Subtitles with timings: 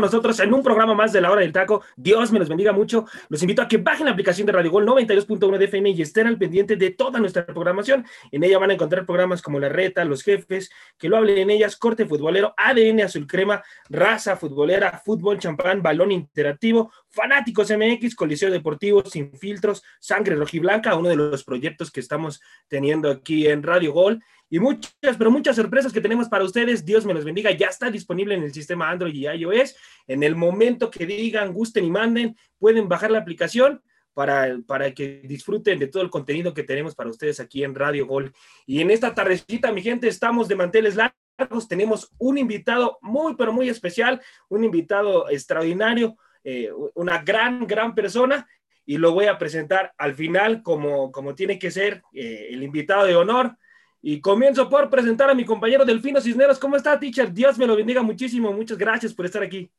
[0.00, 1.82] Nosotros en un programa más de la hora del taco.
[1.96, 3.06] Dios me los bendiga mucho.
[3.28, 6.26] Los invito a que bajen la aplicación de Radio Gol 92.1 de FM y estén
[6.26, 8.04] al pendiente de toda nuestra programación.
[8.32, 11.50] En ella van a encontrar programas como La Reta, Los Jefes, que lo hablen en
[11.50, 18.50] ellas, Corte Futbolero, ADN Azul Crema, Raza Futbolera, Fútbol Champán, Balón Interactivo, Fanáticos MX, Coliseo
[18.50, 23.92] Deportivo, Sin Filtros, Sangre Rojiblanca, uno de los proyectos que estamos teniendo aquí en Radio
[23.92, 26.84] Gol y muchas, pero muchas sorpresas que tenemos para ustedes.
[26.84, 27.52] Dios me los bendiga.
[27.52, 29.76] Ya está disponible en el sistema Android y iOS.
[30.08, 33.80] En el momento que digan, gusten y manden, pueden bajar la aplicación
[34.12, 38.06] para, para que disfruten de todo el contenido que tenemos para ustedes aquí en Radio
[38.06, 38.32] Gol.
[38.66, 41.68] Y en esta tardecita, mi gente, estamos de manteles largos.
[41.68, 48.48] Tenemos un invitado muy, pero muy especial, un invitado extraordinario, eh, una gran, gran persona
[48.84, 53.06] y lo voy a presentar al final como, como tiene que ser eh, el invitado
[53.06, 53.56] de honor.
[54.02, 56.58] Y comienzo por presentar a mi compañero Delfino Cisneros.
[56.58, 57.32] ¿Cómo está, teacher?
[57.32, 58.52] Dios me lo bendiga muchísimo.
[58.52, 59.70] Muchas gracias por estar aquí.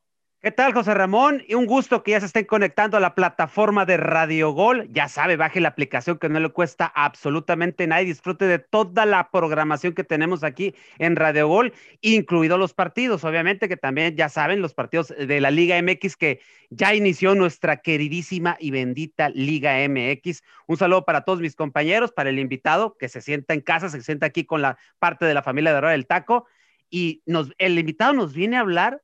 [0.43, 1.43] ¿Qué tal, José Ramón?
[1.47, 4.87] Y un gusto que ya se estén conectando a la plataforma de Radio Gol.
[4.91, 9.05] Ya sabe, baje la aplicación que no le cuesta absolutamente nada y disfrute de toda
[9.05, 14.29] la programación que tenemos aquí en Radio Gol, incluidos los partidos, obviamente, que también ya
[14.29, 16.39] saben, los partidos de la Liga MX que
[16.71, 20.41] ya inició nuestra queridísima y bendita Liga MX.
[20.65, 24.01] Un saludo para todos mis compañeros, para el invitado que se sienta en casa, se
[24.01, 26.47] sienta aquí con la parte de la familia de Hora del Taco.
[26.89, 29.03] Y nos, el invitado nos viene a hablar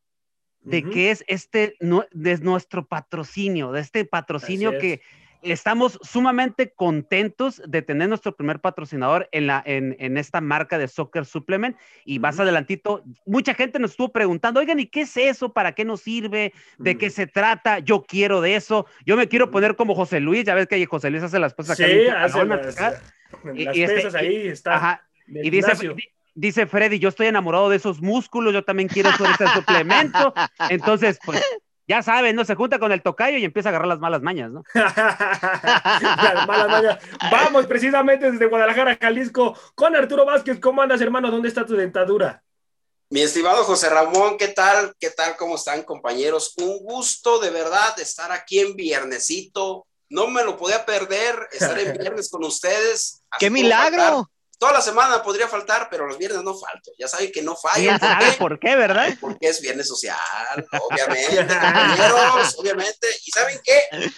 [0.67, 5.01] de que es este, de nuestro patrocinio, de este patrocinio que
[5.41, 11.25] estamos sumamente contentos de tener nuestro primer patrocinador en, la, en, esta marca de Soccer
[11.25, 11.77] Supplement.
[12.05, 15.53] Y más adelantito, mucha gente nos estuvo preguntando, oigan, ¿y qué es eso?
[15.53, 16.53] ¿Para qué nos sirve?
[16.77, 17.79] ¿De qué se trata?
[17.79, 18.87] Yo quiero de eso.
[19.05, 21.79] Yo me quiero poner como José Luis, ya ves que José Luis hace las cosas
[21.79, 21.89] acá.
[21.89, 23.01] Sí, hace las,
[23.53, 25.03] y, este, ahí, está.
[25.27, 25.73] y dice,
[26.37, 30.33] dice Freddy, yo estoy enamorado de esos músculos, yo también quiero ese suplemento.
[30.69, 31.43] Entonces, pues,
[31.87, 32.45] ya saben, ¿no?
[32.45, 34.63] Se junta con el tocayo y empieza a agarrar las malas mañas, ¿no?
[34.73, 36.99] las malas mañas.
[37.31, 40.59] Vamos precisamente desde Guadalajara, Jalisco, con Arturo Vázquez.
[40.59, 41.31] ¿Cómo andas, hermano?
[41.31, 42.43] ¿Dónde está tu dentadura?
[43.09, 44.93] Mi estimado José Ramón, ¿qué tal?
[44.99, 45.37] ¿Qué tal?
[45.37, 46.53] ¿Cómo están, compañeros?
[46.57, 49.87] Un gusto de verdad de estar aquí en Viernesito.
[50.09, 53.23] No me lo podía perder, estar en viernes con ustedes.
[53.39, 54.29] ¡Qué milagro!
[54.57, 56.91] Toda la semana podría faltar, pero los viernes no falto.
[56.97, 57.91] Ya saben que no fallo.
[57.91, 59.15] Ya saben por qué, ¿verdad?
[59.21, 60.17] Porque es viernes social,
[60.89, 63.07] obviamente, compañeros, obviamente.
[63.25, 64.11] ¿Y saben qué?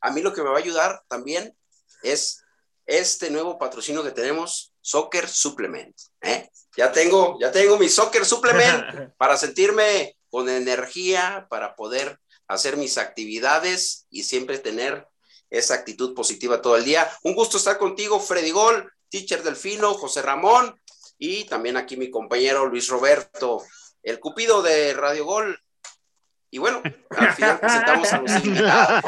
[0.00, 1.56] A mí lo que me va a ayudar también
[2.02, 2.44] es
[2.86, 5.96] este nuevo patrocinio que tenemos, Soccer Supplement.
[6.20, 6.50] ¿eh?
[6.76, 12.18] Ya, tengo, ya tengo mi Soccer Supplement para sentirme con energía, para poder
[12.48, 15.06] hacer mis actividades y siempre tener
[15.50, 17.10] esa actitud positiva todo el día.
[17.22, 18.90] Un gusto estar contigo, Freddy Gol.
[19.14, 20.74] Teacher Delfino, José Ramón
[21.16, 23.62] y también aquí mi compañero Luis Roberto,
[24.02, 25.56] el cupido de Radio Gol.
[26.50, 29.04] Y bueno, al final presentamos a los invitados.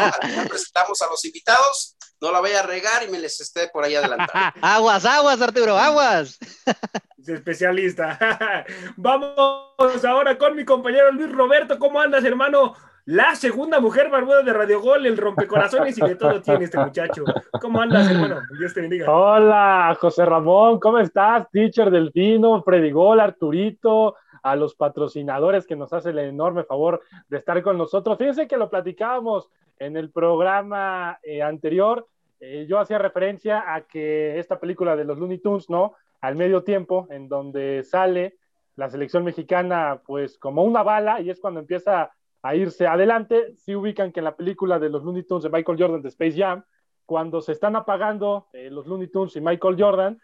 [0.48, 1.96] presentamos a los invitados.
[2.20, 4.54] No la vaya a regar y me les esté por ahí adelantando.
[4.62, 6.38] aguas, aguas, Arturo, aguas.
[7.26, 8.64] Especialista.
[8.96, 11.80] Vamos ahora con mi compañero Luis Roberto.
[11.80, 12.76] ¿Cómo andas, hermano?
[13.06, 17.22] La segunda mujer barbuda de Radio Gol, el rompecorazones y de todo tiene este muchacho.
[17.60, 18.40] ¿Cómo andas, hermano?
[18.58, 19.08] Dios te bendiga.
[19.08, 21.48] Hola, José Ramón, ¿cómo estás?
[21.52, 27.36] Teacher Delfino, Freddy Gol, Arturito, a los patrocinadores que nos hacen el enorme favor de
[27.36, 28.18] estar con nosotros.
[28.18, 32.08] Fíjense que lo platicábamos en el programa eh, anterior.
[32.40, 35.94] Eh, yo hacía referencia a que esta película de los Looney Tunes, ¿no?
[36.20, 38.34] Al medio tiempo, en donde sale
[38.74, 42.10] la selección mexicana, pues como una bala, y es cuando empieza
[42.46, 43.54] a irse adelante.
[43.56, 46.36] Si ubican que en la película de los Looney Tunes de Michael Jordan de Space
[46.36, 46.62] Jam,
[47.04, 50.20] cuando se están apagando eh, los Looney Tunes y Michael Jordan,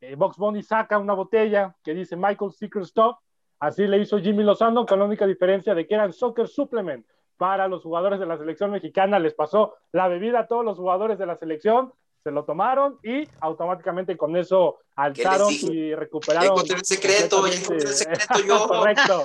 [0.00, 3.18] eh, Box Bunny saca una botella que dice Michael Secret Stop,
[3.58, 7.04] así le hizo Jimmy Lozano, con la única diferencia de que eran Soccer Supplement.
[7.36, 11.18] Para los jugadores de la selección mexicana, les pasó la bebida a todos los jugadores
[11.18, 11.92] de la selección,
[12.28, 16.50] se lo tomaron y automáticamente con eso alzaron y recuperaron.
[16.50, 18.68] Encontré el secreto, encontré el secreto yo.
[18.68, 19.24] correcto,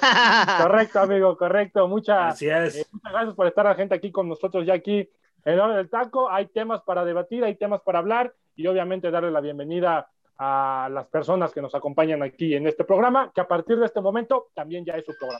[0.61, 1.87] correcto, amigo, correcto.
[1.89, 5.09] Muchas, eh, muchas gracias por estar la gente aquí con nosotros ya aquí
[5.43, 6.29] en hora del taco.
[6.29, 10.07] Hay temas para debatir, hay temas para hablar y obviamente darle la bienvenida
[10.37, 13.99] a las personas que nos acompañan aquí en este programa, que a partir de este
[13.99, 15.39] momento también ya es su programa.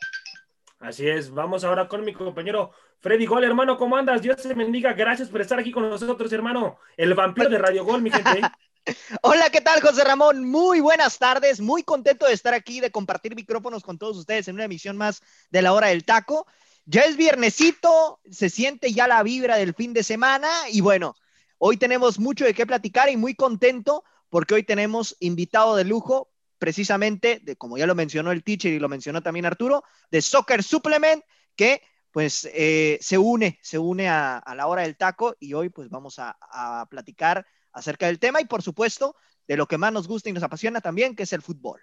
[0.83, 4.21] Así es, vamos ahora con mi compañero Freddy Gol, hermano, ¿cómo andas?
[4.21, 6.77] Dios te bendiga, gracias por estar aquí con nosotros, hermano.
[6.97, 8.41] El vampiro de Radio Gol, mi gente.
[9.21, 10.43] Hola, ¿qué tal, José Ramón?
[10.43, 14.55] Muy buenas tardes, muy contento de estar aquí, de compartir micrófonos con todos ustedes en
[14.55, 15.21] una emisión más
[15.51, 16.47] de la hora del taco.
[16.83, 21.15] Ya es viernesito, se siente ya la vibra del fin de semana y bueno,
[21.59, 26.32] hoy tenemos mucho de qué platicar y muy contento porque hoy tenemos invitado de lujo,
[26.63, 31.21] precisamente, como ya lo mencionó el teacher y lo mencionó también Arturo, de Soccer Supplement,
[31.57, 35.89] que pues eh, se une, se une a, la hora del taco y hoy pues
[35.89, 40.07] vamos a, a platicar acerca del tema y por supuesto de lo que más nos
[40.07, 41.81] gusta y nos apasiona también, que es el fútbol.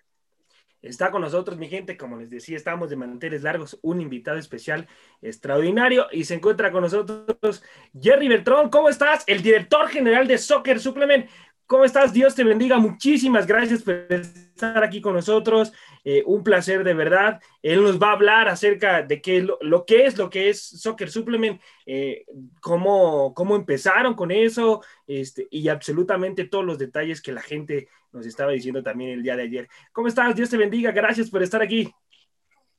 [0.82, 4.88] Está con nosotros, mi gente, como les decía, estamos de manteles largos, un invitado especial
[5.20, 7.62] extraordinario y se encuentra con nosotros
[8.00, 8.70] Jerry Bertrón.
[8.70, 9.24] ¿Cómo estás?
[9.26, 11.28] El director general de Soccer Supplement.
[11.70, 12.12] ¿Cómo estás?
[12.12, 12.78] Dios te bendiga.
[12.78, 15.72] Muchísimas gracias por estar aquí con nosotros.
[16.02, 17.40] Eh, un placer de verdad.
[17.62, 21.08] Él nos va a hablar acerca de qué lo, que es lo que es Soccer
[21.08, 22.24] Supplement, eh,
[22.60, 28.26] cómo, cómo empezaron con eso este, y absolutamente todos los detalles que la gente nos
[28.26, 29.68] estaba diciendo también el día de ayer.
[29.92, 30.34] ¿Cómo estás?
[30.34, 30.90] Dios te bendiga.
[30.90, 31.88] Gracias por estar aquí.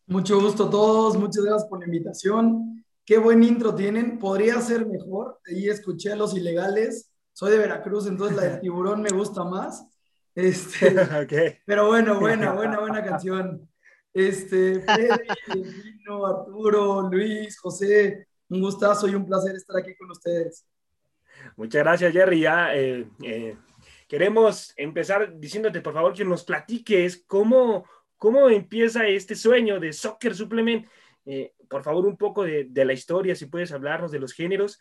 [0.06, 1.16] Mucho gusto a todos.
[1.16, 2.84] Muchas gracias por la invitación.
[3.06, 4.20] Qué buen intro tienen.
[4.20, 5.40] Podría ser mejor.
[5.48, 7.11] Ahí escuché a los ilegales
[7.42, 9.88] soy de Veracruz, entonces la del tiburón me gusta más.
[10.36, 10.94] Este,
[11.66, 13.68] Pero bueno, buena, buena, buena canción.
[14.14, 20.68] Este, Freddy, Vino, Arturo, Luis, José, un gustazo y un placer estar aquí con ustedes.
[21.56, 22.42] Muchas gracias, Jerry.
[22.42, 23.58] Ya eh, eh,
[24.08, 27.86] queremos empezar diciéndote, por favor, que nos platiques cómo,
[28.18, 30.86] cómo empieza este sueño de Soccer Supplement.
[31.26, 34.80] Eh, por favor, un poco de, de, la historia, si puedes hablarnos de los géneros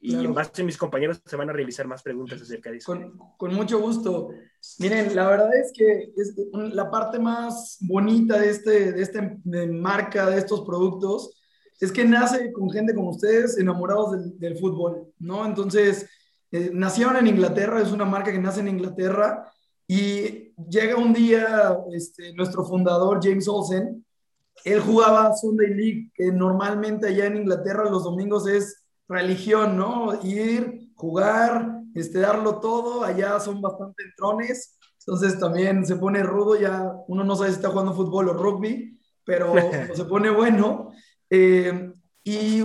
[0.00, 2.92] y en base mis compañeros se van a realizar más preguntas acerca de eso.
[2.92, 4.30] Con, con, mucho gusto.
[4.78, 10.30] Miren, la verdad es que es la parte más bonita de, este, de esta marca,
[10.30, 11.36] de estos productos,
[11.80, 15.44] es que nace con gente como ustedes enamorados del, del fútbol, ¿no?
[15.44, 16.06] Entonces,
[16.52, 19.52] eh, nacieron en Inglaterra, es una marca que nace en Inglaterra
[19.86, 24.04] y llega un día este, nuestro fundador, James Olsen,
[24.64, 28.79] él jugaba Sunday League, que normalmente allá en Inglaterra los domingos es
[29.10, 30.18] religión, ¿no?
[30.22, 36.92] Ir, jugar, este, darlo todo, allá son bastante entrones, entonces también se pone rudo, ya
[37.08, 39.52] uno no sabe si está jugando fútbol o rugby, pero
[39.94, 40.92] se pone bueno.
[41.28, 41.92] Eh,
[42.22, 42.62] y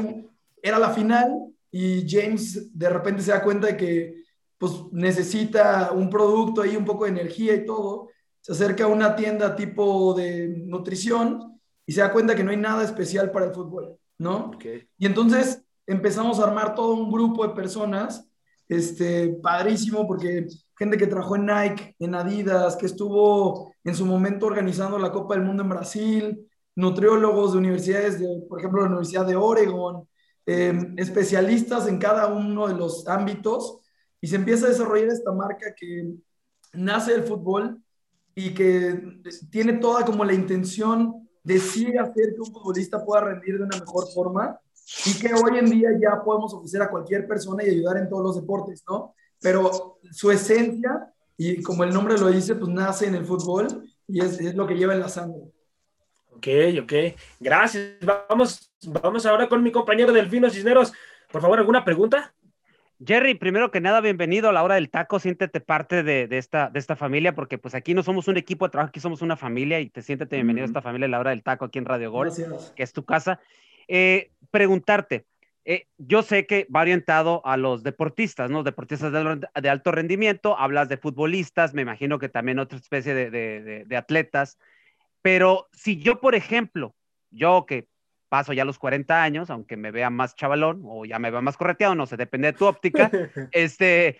[0.61, 1.31] era la final
[1.71, 4.23] y James de repente se da cuenta de que
[4.57, 8.09] pues necesita un producto ahí, un poco de energía y todo,
[8.41, 12.57] se acerca a una tienda tipo de nutrición y se da cuenta que no hay
[12.57, 14.51] nada especial para el fútbol, ¿no?
[14.97, 18.29] Y entonces empezamos a armar todo un grupo de personas,
[18.67, 20.47] este, padrísimo, porque
[20.77, 25.35] gente que trabajó en Nike, en Adidas, que estuvo en su momento organizando la Copa
[25.35, 30.07] del Mundo en Brasil, nutriólogos de universidades, de, por ejemplo, la Universidad de Oregon,
[30.45, 33.79] em, especialistas en cada uno de los ámbitos,
[34.19, 36.15] y se empieza a desarrollar esta marca que
[36.73, 37.81] nace del fútbol
[38.33, 43.63] y que tiene toda como la intención de hacer que un futbolista pueda rendir de
[43.63, 44.59] una mejor forma
[45.05, 48.23] y que hoy en día ya podemos ofrecer a cualquier persona y ayudar en todos
[48.23, 49.15] los deportes, ¿no?
[49.41, 54.23] Pero su esencia, y como el nombre lo dice, pues nace en el fútbol y
[54.23, 55.41] es, es lo que lleva en la sangre.
[56.31, 56.47] Ok,
[56.83, 56.93] ok.
[57.39, 57.97] Gracias.
[58.29, 60.93] Vamos, vamos ahora con mi compañero Delfino Cisneros.
[61.31, 62.33] Por favor, ¿alguna pregunta?
[63.03, 65.19] Jerry, primero que nada, bienvenido a la hora del taco.
[65.19, 68.65] Siéntete parte de, de, esta, de esta familia, porque pues aquí no somos un equipo
[68.65, 71.19] de trabajo, aquí somos una familia y te siéntete bienvenido a esta familia a la
[71.19, 72.31] hora del taco aquí en Radio Gol,
[72.75, 73.39] que es tu casa.
[73.87, 75.25] Eh, preguntarte,
[75.67, 78.61] eh, yo sé que va orientado a los deportistas, ¿no?
[78.61, 84.59] Deportistas de, alto rendimiento, hablas de futbolistas, me imagino que también otra especie de, atletas,
[85.23, 86.95] pero si yo, por ejemplo,
[87.31, 87.87] yo que
[88.29, 91.57] paso ya los 40 años, aunque me vea más chavalón o ya me vea más
[91.57, 93.09] correteado, no sé, depende de tu óptica,
[93.51, 94.19] este,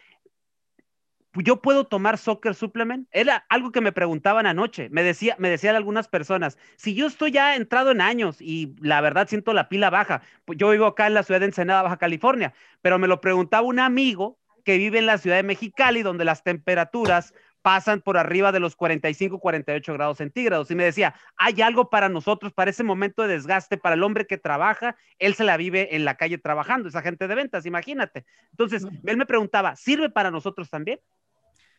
[1.44, 3.08] yo puedo tomar soccer supplement.
[3.12, 4.90] Era algo que me preguntaban anoche.
[4.90, 9.02] Me decía, me decían algunas personas, si yo estoy ya entrado en años y la
[9.02, 11.98] verdad siento la pila baja, pues yo vivo acá en la ciudad de Ensenada, Baja
[11.98, 16.26] California, pero me lo preguntaba un amigo que vive en la ciudad de Mexicali, donde
[16.26, 17.34] las temperaturas
[17.66, 20.70] pasan por arriba de los 45, 48 grados centígrados.
[20.70, 24.28] Y me decía, hay algo para nosotros, para ese momento de desgaste, para el hombre
[24.28, 28.24] que trabaja, él se la vive en la calle trabajando, esa gente de ventas, imagínate.
[28.52, 31.00] Entonces, él me preguntaba, ¿sirve para nosotros también?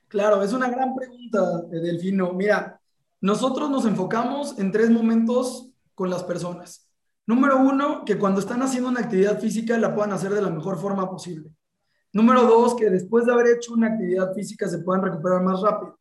[0.08, 2.32] Claro, es una gran pregunta, eh, Delfino.
[2.32, 2.80] Mira,
[3.20, 6.88] nosotros nos enfocamos en tres momentos con las personas.
[7.26, 10.78] Número uno, que cuando están haciendo una actividad física la puedan hacer de la mejor
[10.78, 11.50] forma posible.
[12.12, 15.98] Número dos, que después de haber hecho una actividad física se puedan recuperar más rápido.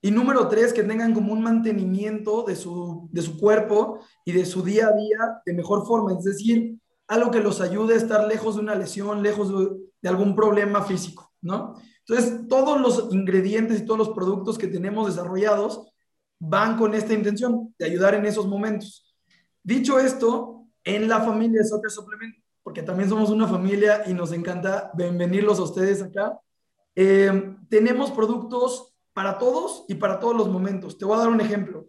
[0.00, 4.46] Y número tres, que tengan como un mantenimiento de su, de su cuerpo y de
[4.46, 6.12] su día a día de mejor forma.
[6.12, 6.78] Es decir,
[7.08, 10.82] algo que los ayude a estar lejos de una lesión, lejos de, de algún problema
[10.82, 11.74] físico, ¿no?
[12.10, 15.92] Entonces, todos los ingredientes y todos los productos que tenemos desarrollados
[16.40, 19.14] van con esta intención de ayudar en esos momentos.
[19.62, 24.32] Dicho esto, en la familia de Soccer Supplement porque también somos una familia y nos
[24.32, 26.38] encanta bienvenirlos a ustedes acá.
[26.94, 30.98] Eh, tenemos productos para todos y para todos los momentos.
[30.98, 31.86] Te voy a dar un ejemplo.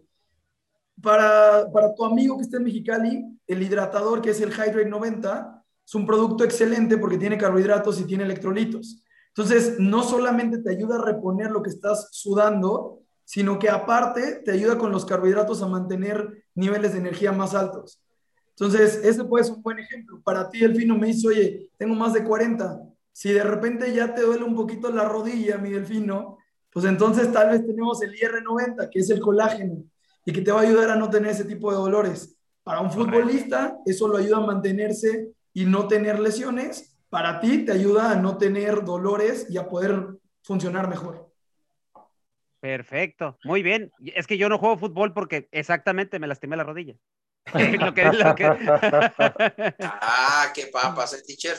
[1.02, 5.64] Para, para tu amigo que está en Mexicali, el hidratador que es el Hydrate 90
[5.84, 9.01] es un producto excelente porque tiene carbohidratos y tiene electrolitos.
[9.34, 14.50] Entonces, no solamente te ayuda a reponer lo que estás sudando, sino que aparte te
[14.52, 18.02] ayuda con los carbohidratos a mantener niveles de energía más altos.
[18.50, 20.20] Entonces, ese puede ser un buen ejemplo.
[20.22, 22.82] Para ti, Delfino, me dice, oye, tengo más de 40.
[23.10, 26.36] Si de repente ya te duele un poquito la rodilla, mi Delfino,
[26.70, 29.84] pues entonces tal vez tenemos el IR90, que es el colágeno,
[30.24, 32.36] y que te va a ayudar a no tener ese tipo de dolores.
[32.62, 36.91] Para un futbolista, eso lo ayuda a mantenerse y no tener lesiones.
[37.12, 41.30] Para ti, te ayuda a no tener dolores y a poder funcionar mejor.
[42.58, 43.92] Perfecto, muy bien.
[44.02, 46.94] Es que yo no juego fútbol porque exactamente me lastimé la rodilla.
[49.82, 51.58] ah, qué papas, el teacher.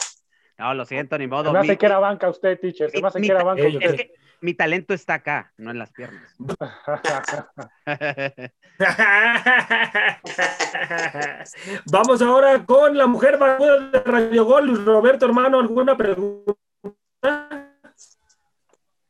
[0.63, 1.48] No, lo siento, ni modo.
[1.48, 2.89] Se me hace que era banca usted, teacher.
[2.89, 3.98] Se me hace que era banca usted.
[3.98, 6.38] que mi talento está acá, no en las piernas.
[11.91, 14.86] Vamos ahora con la mujer de Radio Gol.
[14.86, 16.53] Roberto, hermano, ¿alguna pregunta?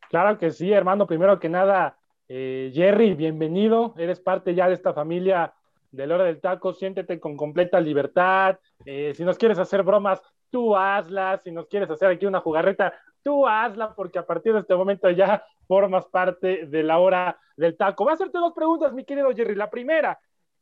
[0.09, 1.05] Claro que sí, hermano.
[1.05, 3.93] Primero que nada, eh, Jerry, bienvenido.
[3.99, 5.53] Eres parte ya de esta familia
[5.91, 8.57] de la hora del taco, siéntete con completa libertad.
[8.85, 10.19] Eh, si nos quieres hacer bromas,
[10.53, 11.41] tú hazlas.
[11.41, 12.93] Si nos quieres hacer aquí una jugarreta,
[13.23, 17.75] tú hazla, porque a partir de este momento ya formas parte de la hora del
[17.75, 18.03] taco.
[18.03, 19.55] Voy a hacerte dos preguntas, mi querido Jerry.
[19.55, 20.19] La primera,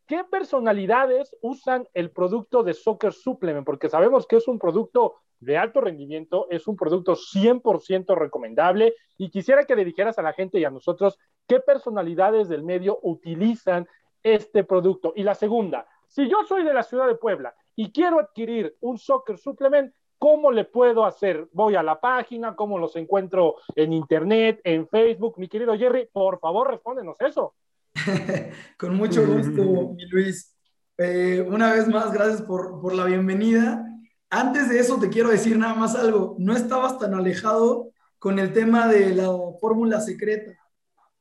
[0.08, 3.66] ¿qué personalidades usan el producto de Soccer Supplement?
[3.66, 9.30] Porque sabemos que es un producto de alto rendimiento, es un producto 100% recomendable y
[9.30, 13.90] quisiera que le dijeras a la gente y a nosotros qué personalidades del medio utilizan
[14.24, 15.12] este producto.
[15.18, 18.98] Y la segunda, si yo soy de la ciudad de Puebla y quiero adquirir un
[18.98, 21.48] soccer supplement, ¿cómo le puedo hacer?
[21.52, 25.36] Voy a la página, ¿cómo los encuentro en internet, en Facebook?
[25.38, 27.56] Mi querido Jerry, por favor, respóndenos eso.
[28.78, 29.64] Con mucho gusto,
[29.96, 30.56] mi Luis.
[30.98, 33.84] Eh, una vez más, gracias por, por la bienvenida.
[34.30, 36.36] Antes de eso, te quiero decir nada más algo.
[36.38, 40.52] No estabas tan alejado con el tema de la fórmula secreta.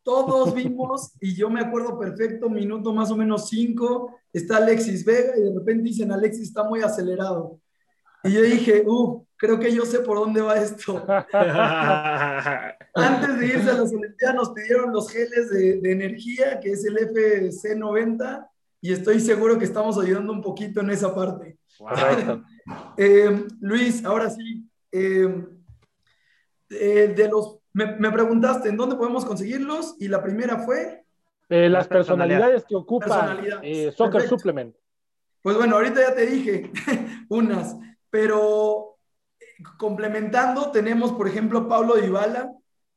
[0.02, 5.36] Todos vimos, y yo me acuerdo perfecto, minuto más o menos cinco, está Alexis Vega
[5.36, 7.60] y de repente dicen, Alexis está muy acelerado.
[8.24, 11.04] Y yo dije, uh, creo que yo sé por dónde va esto.
[12.94, 16.84] Antes de irse a las Olimpiadas nos pidieron los geles de, de energía, que es
[16.84, 18.46] el FC90,
[18.82, 21.58] y estoy seguro que estamos ayudando un poquito en esa parte.
[22.96, 25.46] eh, Luis, ahora sí, eh,
[26.70, 31.04] eh, de los me, preguntaste en dónde podemos conseguirlos y la primera fue...
[31.48, 34.74] Eh, las personalidades que ocupa eh, Soccer Supplement.
[35.42, 36.70] Pues bueno, ahorita ya te dije
[37.28, 37.76] unas,
[38.08, 38.98] pero
[39.40, 39.44] eh,
[39.78, 42.52] complementando tenemos, por ejemplo, Pablo Dybala,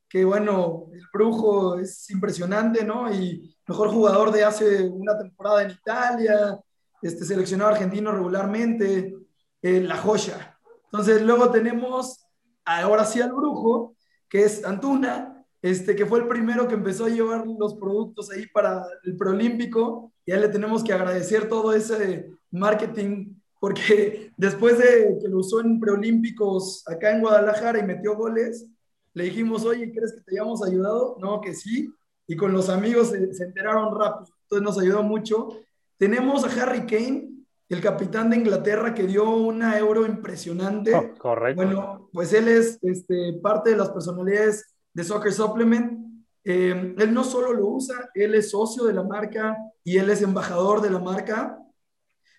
[0.08, 3.12] que bueno, el brujo es impresionante, ¿no?
[3.12, 6.60] Y mejor jugador de hace una temporada en Italia,
[7.02, 9.16] este, seleccionado argentino regularmente,
[9.62, 10.60] la joya.
[10.86, 12.28] Entonces luego tenemos,
[12.66, 13.93] ahora sí al brujo,
[14.34, 18.48] que es Antuna, este, que fue el primero que empezó a llevar los productos ahí
[18.48, 20.12] para el preolímpico.
[20.26, 25.62] Y a le tenemos que agradecer todo ese marketing, porque después de que lo usó
[25.62, 28.66] en preolímpicos acá en Guadalajara y metió goles,
[29.14, 31.16] le dijimos, oye, ¿crees que te hayamos ayudado?
[31.20, 31.94] No, que sí.
[32.26, 34.34] Y con los amigos se, enteraron rápido.
[34.46, 35.60] Entonces nos ayudó mucho.
[36.00, 37.30] Tenemos a Harry Kane,
[37.70, 40.96] el capitán de Inglaterra que dio una euro impresionante.
[40.96, 41.64] Oh, correcto.
[41.64, 46.24] Bueno, pues él es este, parte de las personalidades de Soccer Supplement.
[46.44, 50.22] Eh, él no solo lo usa, él es socio de la marca y él es
[50.22, 51.58] embajador de la marca.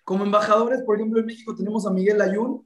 [0.03, 2.65] Como embajadores, por ejemplo, en México tenemos a Miguel Ayun.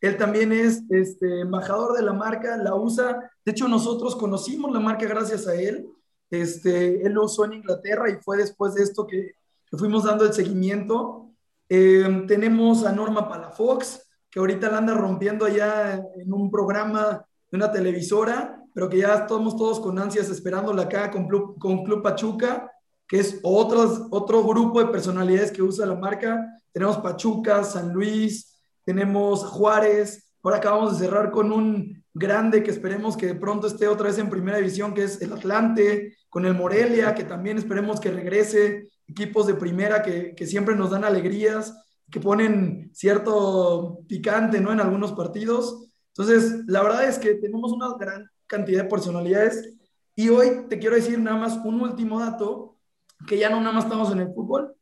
[0.00, 3.30] Él también es este, embajador de la marca, la usa.
[3.44, 5.88] De hecho, nosotros conocimos la marca gracias a él.
[6.28, 9.32] Este, él lo usó en Inglaterra y fue después de esto que,
[9.70, 11.30] que fuimos dando el seguimiento.
[11.68, 17.56] Eh, tenemos a Norma Palafox, que ahorita la anda rompiendo allá en un programa de
[17.56, 22.02] una televisora, pero que ya estamos todos con ansias esperándola acá con Club, con Club
[22.02, 22.72] Pachuca,
[23.06, 26.42] que es otros, otro grupo de personalidades que usa la marca.
[26.72, 30.32] Tenemos Pachuca, San Luis, tenemos Juárez.
[30.42, 34.30] Ahora acabamos de cerrar con un grande que esperemos que pronto esté otra vez en
[34.30, 39.46] primera división, que es el Atlante, con el Morelia, que también esperemos que regrese, equipos
[39.46, 41.74] de primera que, que siempre nos dan alegrías,
[42.12, 44.70] que ponen cierto picante ¿no?
[44.70, 45.88] en algunos partidos.
[46.08, 49.74] Entonces, la verdad es que tenemos una gran cantidad de personalidades
[50.14, 52.76] y hoy te quiero decir nada más un último dato,
[53.26, 54.74] que ya no nada más estamos en el fútbol,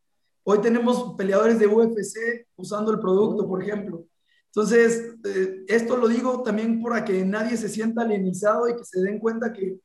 [0.43, 4.05] hoy tenemos peleadores de UFC usando el producto, por ejemplo.
[4.47, 9.01] Entonces, eh, esto lo digo también para que nadie se sienta alienizado y que se
[9.01, 9.79] den cuenta que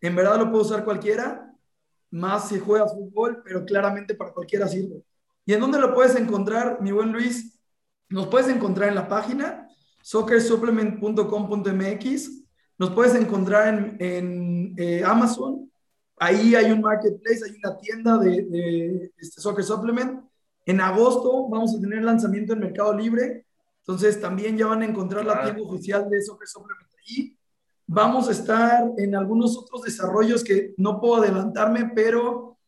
[0.00, 1.52] en verdad lo puede usar cualquiera,
[2.12, 5.02] más si juega fútbol, pero claramente para cualquiera sirve.
[5.44, 7.58] ¿Y en dónde lo puedes encontrar, mi buen Luis?
[8.08, 9.68] Nos puedes encontrar en la página
[10.02, 12.30] soccersupplement.com.mx,
[12.78, 15.70] nos puedes encontrar en, en eh, Amazon,
[16.18, 20.24] ahí hay un marketplace, hay una tienda de, de este Soccer Supplement.
[20.66, 23.46] En agosto vamos a tener lanzamiento en Mercado Libre,
[23.80, 27.36] entonces también ya van a encontrar la tienda oficial de Soccer Supplement ahí.
[27.86, 32.58] Vamos a estar en algunos otros desarrollos que no puedo adelantarme, pero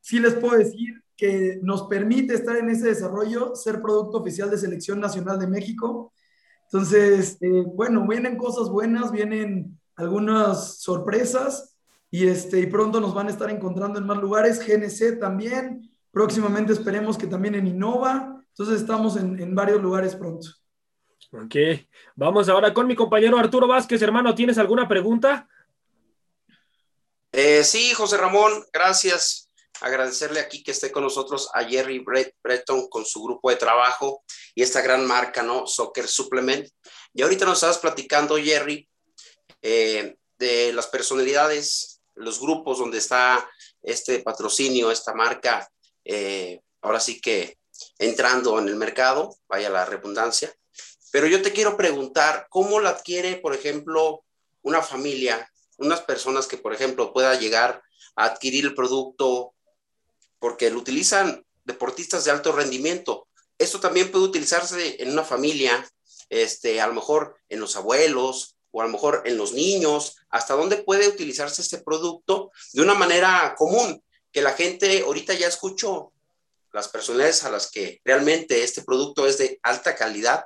[0.00, 4.56] sí les puedo decir que nos permite estar en ese desarrollo, ser producto oficial de
[4.56, 6.14] Selección Nacional de México.
[6.64, 11.76] Entonces, eh, bueno, vienen cosas buenas, vienen algunas sorpresas
[12.10, 14.66] y, este, y pronto nos van a estar encontrando en más lugares.
[14.66, 18.42] GNC también, próximamente esperemos que también en Innova.
[18.48, 20.48] Entonces, estamos en, en varios lugares pronto.
[21.32, 21.54] Ok,
[22.16, 24.00] vamos ahora con mi compañero Arturo Vázquez.
[24.00, 25.46] Hermano, ¿tienes alguna pregunta?
[27.30, 29.49] Eh, sí, José Ramón, gracias.
[29.80, 32.04] Agradecerle aquí que esté con nosotros a Jerry
[32.42, 34.22] Breton con su grupo de trabajo
[34.54, 35.66] y esta gran marca, ¿no?
[35.66, 36.68] Soccer Supplement.
[37.14, 38.88] Y ahorita nos estabas platicando, Jerry,
[39.62, 43.48] eh, de las personalidades, los grupos donde está
[43.82, 45.70] este patrocinio, esta marca,
[46.04, 47.58] eh, ahora sí que
[47.98, 50.54] entrando en el mercado, vaya la redundancia.
[51.12, 54.24] Pero yo te quiero preguntar, ¿cómo la adquiere, por ejemplo,
[54.62, 57.82] una familia, unas personas que, por ejemplo, pueda llegar
[58.16, 59.54] a adquirir el producto
[60.40, 63.28] porque lo utilizan deportistas de alto rendimiento?
[63.56, 65.88] Esto también puede utilizarse en una familia,
[66.28, 70.16] este, a lo mejor en los abuelos o a lo mejor en los niños.
[70.30, 74.02] ¿Hasta dónde puede utilizarse este producto de una manera común?
[74.32, 76.12] Que la gente ahorita ya escuchó
[76.72, 80.44] las personalidades a las que realmente este producto es de alta calidad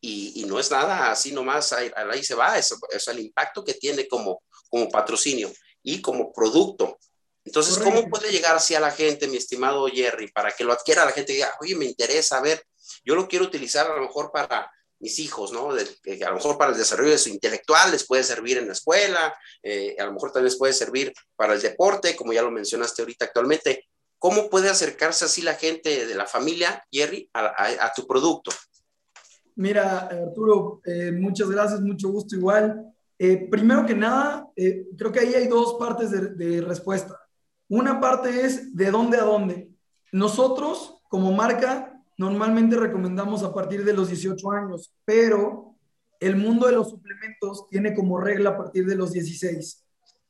[0.00, 3.64] y, y no es nada así nomás, ahí, ahí se va, es, es, el impacto
[3.64, 5.50] que tiene como, como patrocinio
[5.82, 6.98] y como producto.
[7.44, 8.00] Entonces, Correcto.
[8.00, 11.12] ¿cómo puede llegar así a la gente, mi estimado Jerry, para que lo adquiera la
[11.12, 12.64] gente y diga, oye, me interesa, a ver,
[13.04, 15.74] yo lo quiero utilizar a lo mejor para mis hijos, ¿no?
[15.74, 18.66] De, de, a lo mejor para el desarrollo de su intelectual les puede servir en
[18.66, 22.42] la escuela, eh, a lo mejor también les puede servir para el deporte, como ya
[22.42, 23.86] lo mencionaste ahorita actualmente.
[24.18, 28.50] ¿Cómo puede acercarse así la gente de la familia, Jerry, a, a, a tu producto?
[29.56, 32.94] Mira, Arturo, eh, muchas gracias, mucho gusto igual.
[33.18, 37.20] Eh, primero que nada, creo que ahí hay dos partes de, de, respuesta.
[37.74, 39.68] Una parte es de dónde a dónde.
[40.12, 45.74] Nosotros, como marca, normalmente recomendamos a partir de los 18 años, pero
[46.20, 49.84] el mundo de los suplementos tiene como regla a partir de los 16.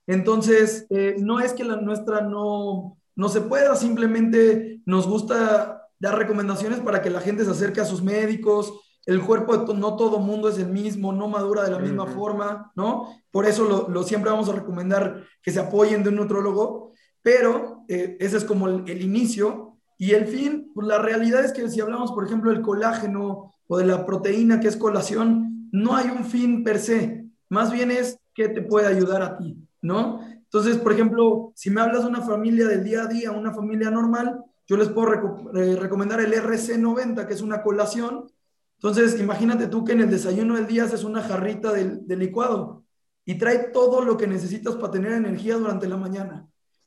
[0.06, 6.16] Entonces, eh, no es que la nuestra no, no se pueda, simplemente nos gusta dar
[6.16, 8.72] recomendaciones para que la gente se acerque a sus médicos,
[9.04, 12.06] el cuerpo de no todo mundo es el mismo, no madura de la misma uh
[12.06, 12.14] -huh.
[12.14, 13.20] forma, ¿no?
[13.30, 17.86] Por eso lo, lo, siempre vamos a recomendar que se apoyen de un nutrólogo, pero
[17.88, 19.78] eh, ese es como el, inicio.
[19.96, 23.78] Y el fin, pues la realidad es que si hablamos, por ejemplo, del colágeno o
[23.78, 28.18] de la proteína que es colación, no hay un fin per se, más bien es
[28.34, 30.20] qué te puede ayudar a ti, ¿no?
[30.20, 33.90] Entonces, por ejemplo, si me hablas de una familia del día a día, una familia
[33.90, 38.26] normal, yo les puedo eh, recomendar el RC90, que es una colación,
[38.74, 42.84] entonces, imagínate tú que en el desayuno del día haces una jarrita de, de, licuado
[43.24, 46.46] y trae todo lo que necesitas para tener energía durante la mañana.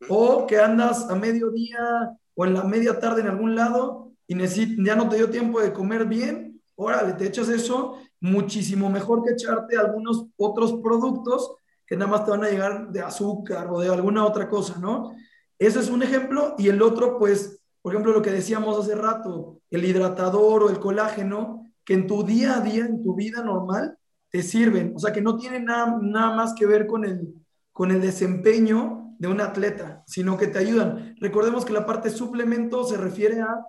[0.10, 4.38] O que andas a mediodía o en la media tarde en algún lado y
[4.84, 9.34] ya no te dio tiempo de comer bien, órale, te echas eso muchísimo mejor que
[9.34, 11.56] echarte algunos otros productos
[11.86, 15.14] que nada más te van a llegar de azúcar o de alguna otra cosa, ¿no?
[15.58, 19.62] Ese es un ejemplo y el otro, pues, por ejemplo, lo que decíamos hace rato,
[19.72, 23.98] el hidratador o el colágeno, que en tu día a día, en tu vida normal,
[24.30, 24.92] te sirven.
[24.96, 27.34] O sea, que no tiene nada, nada más que ver con el,
[27.72, 31.16] con el desempeño de un atleta, sino que te ayudan.
[31.20, 33.66] Recordemos que la parte suplemento se refiere a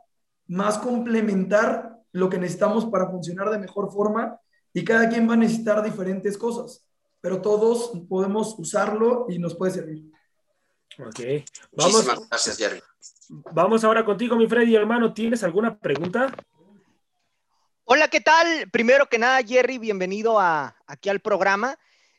[0.47, 4.39] más complementar lo que necesitamos para funcionar de mejor forma
[4.73, 6.87] y cada quien va a necesitar diferentes cosas,
[7.21, 10.11] pero todos podemos usarlo y nos puede servir.
[10.99, 11.21] Ok.
[11.73, 12.83] Vamos, gracias, Jerry.
[13.53, 15.13] Vamos ahora contigo, mi Freddy, hermano.
[15.13, 16.35] ¿Tienes alguna pregunta?
[17.85, 18.69] Hola, ¿qué tal?
[18.71, 21.79] Primero que nada, Jerry, bienvenido a, aquí al programa.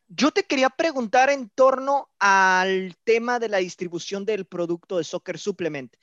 [0.10, 5.38] Yo te quería preguntar en torno al tema de la distribución del producto de Soccer
[5.38, 5.96] Supplement.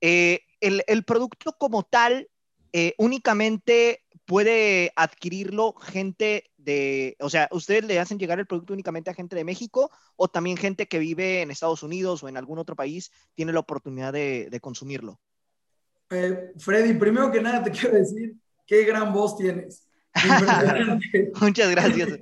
[0.00, 2.28] Eh, el, producto como tal
[2.72, 9.10] eh, únicamente puede adquirirlo gente de, o sea, ¿ustedes le hacen llegar el producto únicamente
[9.10, 12.58] a gente de México o también gente que vive en Estados Unidos o en algún
[12.58, 15.20] otro país tiene la oportunidad de, consumirlo?
[16.10, 18.34] Eh, Freddy, primero que nada te quiero decir
[18.66, 19.86] qué gran voz tienes.
[21.40, 22.18] Muchas gracias.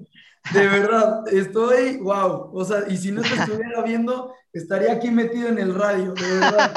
[0.53, 2.51] De verdad, estoy, wow.
[2.53, 6.39] O sea, y si no te estuviera viendo, estaría aquí metido en el radio, de
[6.41, 6.73] verdad.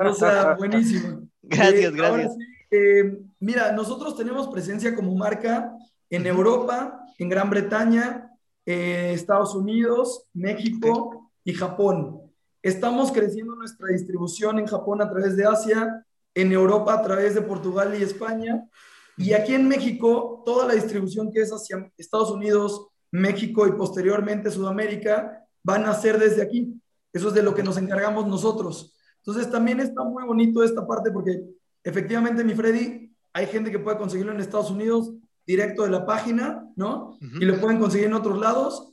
[0.00, 1.28] O sea, buenísimo.
[1.42, 2.36] Gracias, eh, gracias.
[2.70, 5.72] Eh, mira, nosotros tenemos presencia como marca
[6.10, 8.30] en Europa, en Gran Bretaña,
[8.66, 12.20] eh, Estados Unidos, México y Japón.
[12.62, 17.42] Estamos creciendo nuestra distribución en Japón a través de Asia, en Europa a través de
[17.42, 18.64] Portugal y España.
[19.16, 24.50] Y aquí en México, toda la distribución que es hacia Estados Unidos, México y posteriormente
[24.50, 26.74] Sudamérica van a ser desde aquí.
[27.12, 28.92] Eso es de lo que nos encargamos nosotros.
[29.18, 31.44] Entonces también está muy bonito esta parte porque
[31.84, 35.12] efectivamente, mi Freddy, hay gente que puede conseguirlo en Estados Unidos
[35.46, 37.16] directo de la página, ¿no?
[37.20, 38.92] Y lo pueden conseguir en otros lados.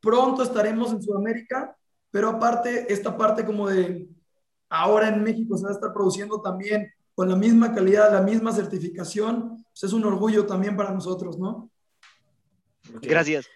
[0.00, 1.76] Pronto estaremos en Sudamérica,
[2.10, 4.08] pero aparte, esta parte como de
[4.70, 8.50] ahora en México se va a estar produciendo también con la misma calidad, la misma
[8.52, 11.70] certificación, pues es un orgullo también para nosotros, ¿no?
[13.02, 13.48] Gracias.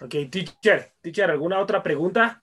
[0.00, 2.42] Ok, teacher, teacher, ¿alguna otra pregunta?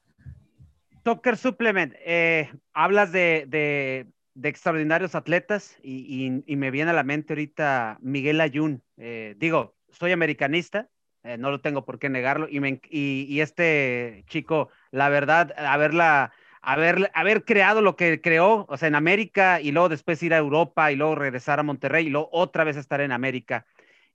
[1.04, 4.08] Soccer Supplement, eh, hablas de, de,
[4.48, 8.84] extraordinarios atletas y, y, me viene a la mente ahorita Miguel Ayun.
[8.98, 10.90] Eh, digo, soy americanista,
[11.24, 15.54] eh, no lo tengo por qué negarlo, y, me, y, y, este chico, la verdad,
[15.58, 20.34] haberla, haber, haber creado lo que creó, o sea, en América, y luego después ir
[20.36, 23.66] a Europa, y luego regresar a Monterrey, y luego otra vez estar en América.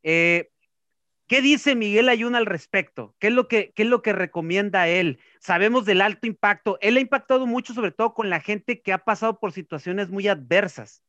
[0.03, 0.51] Eh,
[1.27, 3.15] ¿Qué dice Miguel Ayun al respecto?
[3.19, 5.19] ¿Qué es, lo que, ¿Qué es lo que recomienda él?
[5.41, 6.79] Sabemos del alto impacto.
[6.81, 10.29] Él ha impactado mucho, sobre todo con la gente que ha pasado por situaciones muy
[10.29, 11.03] adversas.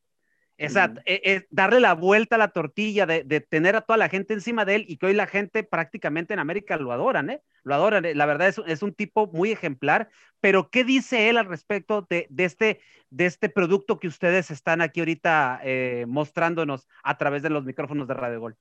[0.59, 0.71] E,
[1.05, 4.75] e, darle la vuelta a la tortilla, de, tener a toda la gente encima de
[4.75, 7.43] él y que hoy la gente prácticamente en América lo adoran, ¿eh?
[7.63, 8.05] Lo adoran.
[8.05, 12.07] Eh, la verdad es, es un tipo muy ejemplar, pero ¿qué dice él al respecto
[12.09, 17.43] de, de este, de este producto que ustedes están aquí ahorita eh, mostrándonos a través
[17.43, 18.57] de los micrófonos de Radio Gol?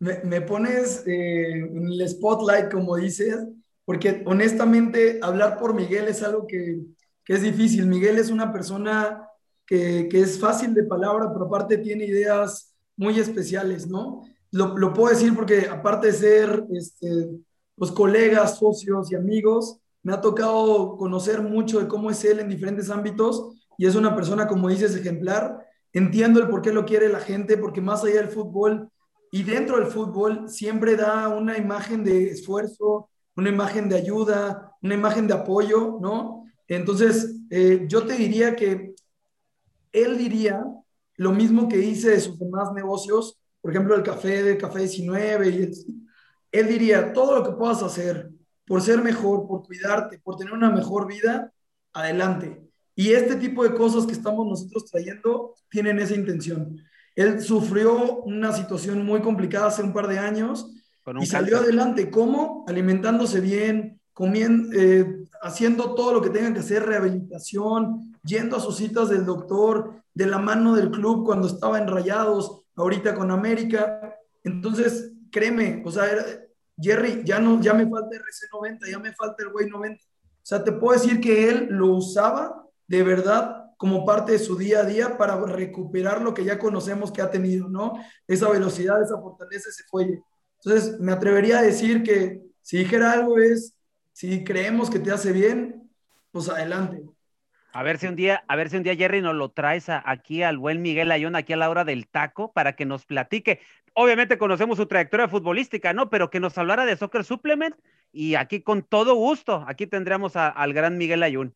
[0.00, 3.36] Me, pones eh, en el spotlight, como dices,
[3.84, 6.80] porque honestamente hablar por Miguel es algo que,
[7.24, 7.86] que es difícil.
[7.86, 9.26] Miguel es una persona
[9.66, 14.22] que, que, es fácil de palabra, pero aparte tiene ideas muy especiales, ¿no?
[14.50, 17.28] Lo, lo puedo decir porque aparte de ser este,
[17.76, 22.48] los colegas, socios y amigos, me ha tocado conocer mucho de cómo es él en
[22.48, 25.66] diferentes ámbitos y es una persona, como dices, ejemplar.
[25.92, 28.90] Entiendo el por qué lo quiere la gente, porque más allá del fútbol,
[29.30, 34.94] y dentro del fútbol siempre da una imagen de esfuerzo, una imagen de ayuda, una
[34.94, 36.44] imagen de apoyo, ¿no?
[36.66, 38.94] Entonces, eh, yo te diría que
[39.92, 40.64] él diría
[41.16, 45.48] lo mismo que hice de sus demás negocios, por ejemplo, el café de Café 19,
[45.48, 45.70] y
[46.52, 48.30] él diría, todo lo que puedas hacer
[48.66, 51.52] por ser mejor, por cuidarte, por tener una mejor vida,
[51.92, 52.62] adelante.
[52.94, 56.80] Y este tipo de cosas que estamos nosotros trayendo tienen esa intención.
[57.20, 60.70] Él sufrió una situación muy complicada hace un par de años
[61.20, 62.10] y salió adelante.
[62.10, 62.64] ¿Cómo?
[62.66, 68.78] Alimentándose bien, comiendo, eh, haciendo todo lo que tengan que hacer, rehabilitación, yendo a sus
[68.78, 74.16] citas del doctor, de la mano del club cuando estaba en Rayados, ahorita con América.
[74.42, 76.04] Entonces, créeme, o sea,
[76.80, 80.02] Jerry, ya, no, ya me falta RC90, ya me falta el Way 90.
[80.02, 80.06] O
[80.42, 84.80] sea, te puedo decir que él lo usaba de verdad como parte de su día
[84.80, 87.94] a día para recuperar lo que ya conocemos que ha tenido, ¿no?
[88.28, 90.20] Esa velocidad, esa fortaleza, ese fuelle.
[90.62, 93.74] Entonces, me atrevería a decir que si dijera algo es,
[94.12, 95.90] si creemos que te hace bien,
[96.30, 97.00] pues adelante.
[97.72, 100.42] A ver si un día, a ver si un día Jerry nos lo traes aquí
[100.42, 103.60] al buen Miguel Ayón, aquí a la hora del taco, para que nos platique.
[103.94, 106.10] Obviamente conocemos su trayectoria futbolística, ¿no?
[106.10, 107.74] Pero que nos hablara de Soccer Supplement
[108.12, 111.54] y aquí con todo gusto, aquí tendríamos al gran Miguel Ayun.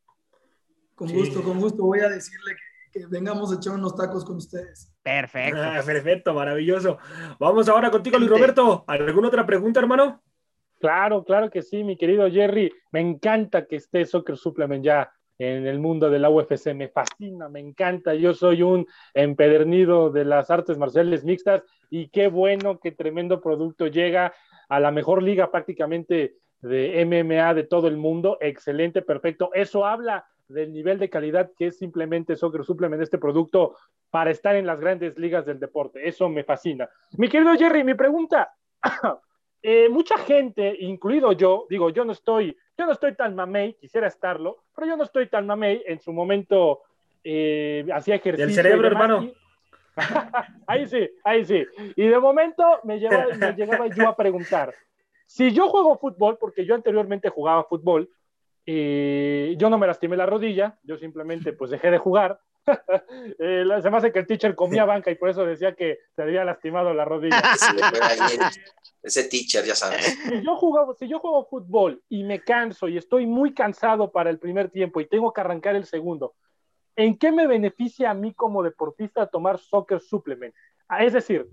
[0.94, 1.82] Con gusto, con gusto.
[1.82, 2.54] Voy a decirle
[2.92, 4.92] que, vengamos a echar unos tacos con ustedes.
[5.02, 5.60] Perfecto.
[5.60, 6.98] Ah, perfecto, maravilloso.
[7.40, 8.84] Vamos ahora contigo, Luis Roberto.
[8.86, 10.22] ¿Alguna otra pregunta, hermano?
[10.78, 12.72] Claro, claro que sí, mi querido Jerry.
[12.92, 16.74] Me encanta que esté Soccer Supplement ya en el mundo de la UFC.
[16.74, 18.14] Me fascina, me encanta.
[18.14, 23.86] Yo soy un empedernido de las artes marciales mixtas y qué bueno, qué tremendo producto
[23.88, 24.32] llega
[24.68, 28.38] a la mejor liga prácticamente de MMA de todo el mundo.
[28.40, 29.50] Excelente, perfecto.
[29.54, 33.76] Eso habla del nivel de calidad que es simplemente Soccer Supplement, este producto
[34.10, 36.08] para estar en las grandes ligas del deporte.
[36.08, 36.88] Eso me fascina.
[37.16, 38.54] Mi querido Jerry, mi pregunta.
[39.66, 44.08] Eh, mucha gente, incluido yo, digo, yo no estoy, yo no estoy tan mamey, quisiera
[44.08, 45.82] estarlo, pero yo no estoy tan mamey.
[45.86, 46.82] En su momento
[47.24, 48.44] eh, hacía ejercicio.
[48.44, 49.32] El cerebro, hermano.
[50.66, 51.64] ahí sí, ahí sí.
[51.96, 54.74] Y de momento me, me llegaba yo a preguntar,
[55.24, 58.10] si yo juego fútbol, porque yo anteriormente jugaba fútbol,
[58.66, 62.40] y yo no me lastimé la rodilla, yo simplemente pues dejé de jugar.
[63.38, 66.22] eh, se me hace que el teacher comía banca y por eso decía que se
[66.22, 67.42] había lastimado la rodilla.
[69.02, 70.18] ese teacher, ya sabes.
[70.28, 74.30] Si yo, juego, si yo juego fútbol y me canso y estoy muy cansado para
[74.30, 76.34] el primer tiempo y tengo que arrancar el segundo,
[76.96, 80.54] ¿en qué me beneficia a mí como deportista tomar soccer supplement?
[80.88, 81.46] Ah, es decir,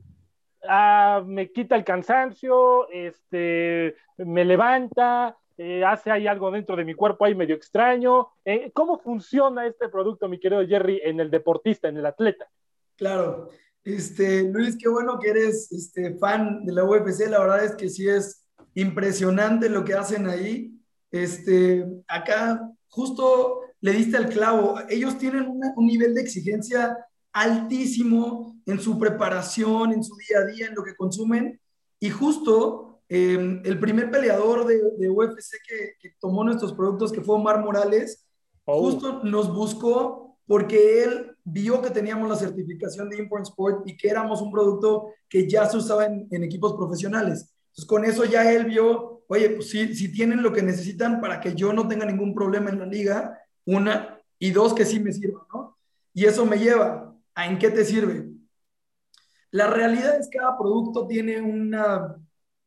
[0.67, 6.95] ah, me quita el cansancio, este, me levanta, eh, hace ahí algo dentro de mi
[6.95, 8.29] cuerpo ahí medio extraño.
[8.43, 12.49] Eh, ¿Cómo funciona este producto, mi querido Jerry, en el deportista, en el atleta?
[12.95, 13.49] Claro,
[13.83, 17.29] este, Luis, qué bueno que eres este, fan de la UFC.
[17.29, 18.43] La verdad es que sí es
[18.73, 20.73] impresionante lo que hacen ahí.
[21.11, 24.79] Este, acá justo le diste al clavo.
[24.89, 26.97] Ellos tienen un nivel de exigencia
[27.33, 31.61] altísimo en su preparación, en su día a día, en lo que consumen.
[31.99, 37.59] Y justo Em, el primer peleador de, UFC que, tomó nuestros productos, que fue Omar
[37.59, 38.25] Morales,
[38.63, 38.79] oh.
[38.79, 44.07] justo nos buscó porque él vio que teníamos la certificación de Import Sport y que
[44.07, 47.53] éramos un producto que ya se usaba en, equipos profesionales.
[47.71, 51.41] Entonces, con eso ya él vio, oye, pues si, si tienen lo que necesitan para
[51.41, 55.11] que yo no tenga ningún problema en la liga, una, y dos, que sí me
[55.11, 55.77] sirva, ¿no?
[56.13, 58.29] Y eso me lleva a en qué te sirve.
[59.49, 62.15] La realidad es que cada producto tiene una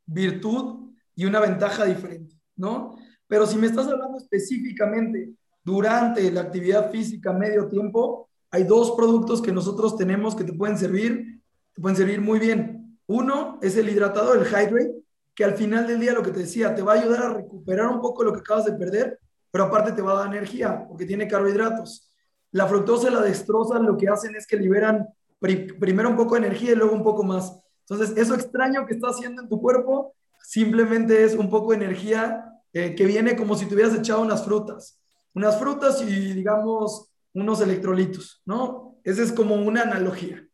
[0.07, 2.97] virtud y una ventaja diferente, ¿no?
[3.27, 5.31] Pero si me estás hablando específicamente
[5.65, 10.79] durante la actividad física medio tiempo, hay dos productos que nosotros tenemos que te pueden
[10.79, 11.41] servir,
[11.73, 12.99] te pueden servir muy bien.
[13.07, 14.95] Uno es el hidratador, el Hydrate,
[15.35, 17.89] que al final del día lo que te decía, te va a ayudar a recuperar
[17.89, 19.19] un poco lo que acabas de perder,
[19.51, 22.13] pero aparte te va a dar energía porque tiene carbohidratos.
[22.53, 25.09] La fructosa la dextrosa lo que hacen es que liberan
[25.41, 27.61] primero un poco de energía y luego un poco más.
[27.89, 32.45] Entonces, eso extraño que está haciendo en tu cuerpo simplemente es un poco de energía
[32.73, 35.01] eh, que viene como si te hubieras echado unas frutas.
[35.35, 38.99] Unas frutas y, digamos, unos electrolitos, ¿no?
[39.05, 40.47] Esa es como una analogía.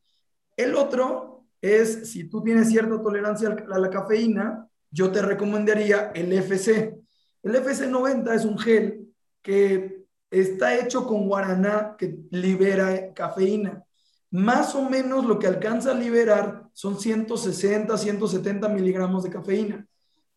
[0.57, 6.33] El otro es, si tú tienes cierta tolerancia a la cafeína, yo te recomendaría el
[6.33, 6.99] FC.
[7.43, 9.09] El FC 90 es un gel
[9.43, 13.85] que está hecho con guaraná que libera cafeína.
[14.31, 19.87] Más o menos lo que alcanza a liberar son 160, 170 miligramos de cafeína.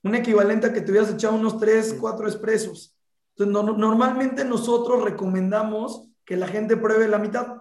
[0.01, 2.97] Un equivalente a que te hubieras echado unos 3, 4 expresos.
[3.35, 7.57] Entonces, normalmente nosotros recomendamos que la gente pruebe la mitad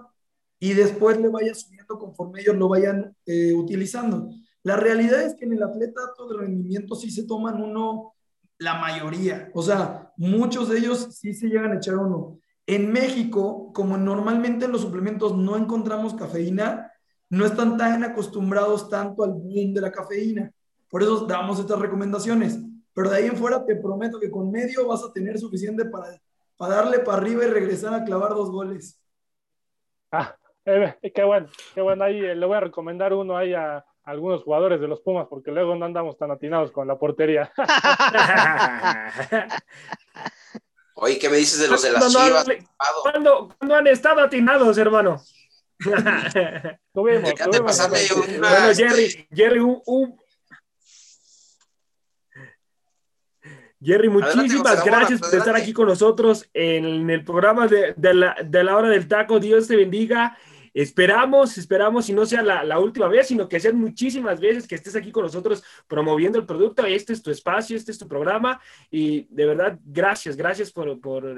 [0.59, 4.31] y después le vaya subiendo conforme ellos lo vayan eh, utilizando.
[4.62, 8.14] La realidad es que en el atleta de rendimiento sí se toman uno,
[8.59, 9.51] la mayoría.
[9.55, 12.38] O sea, muchos de ellos sí se llegan a echar uno.
[12.66, 16.92] En México, como normalmente en los suplementos no encontramos cafeína,
[17.29, 20.53] no están tan acostumbrados tanto al boom de la cafeína.
[20.88, 22.59] Por eso damos estas recomendaciones.
[22.94, 26.20] Pero de ahí en fuera te prometo que con medio vas a tener suficiente para,
[26.57, 29.01] para darle para arriba y regresar a clavar dos goles.
[30.11, 32.05] Ah, eh, qué bueno, qué bueno.
[32.05, 35.51] Ahí eh, le voy a recomendar uno ahí a, algunos jugadores de los Pumas porque
[35.51, 37.51] luego no andamos tan atinados con la portería.
[40.95, 42.47] Oye, ¿qué me dices de los de las Chivas?
[43.03, 45.23] ¿Cuándo, han estado atinados, hermano?
[46.93, 47.89] tuvimos, tuvimos.
[48.39, 50.17] Bueno, Jerry, Jerry, un,
[53.83, 58.77] Jerry, muchísimas gracias por estar aquí con nosotros en el programa de, la, de, la,
[58.77, 59.41] hora del taco.
[59.41, 60.39] Dios te bendiga
[60.75, 64.97] Esperamos, esperamos, y no sea la, última vez, sino que sean muchísimas veces que estés
[64.97, 66.87] aquí con nosotros promoviendo el producto.
[66.87, 68.61] Este es tu espacio, este es tu programa.
[68.91, 70.89] Y de verdad, gracias, gracias por,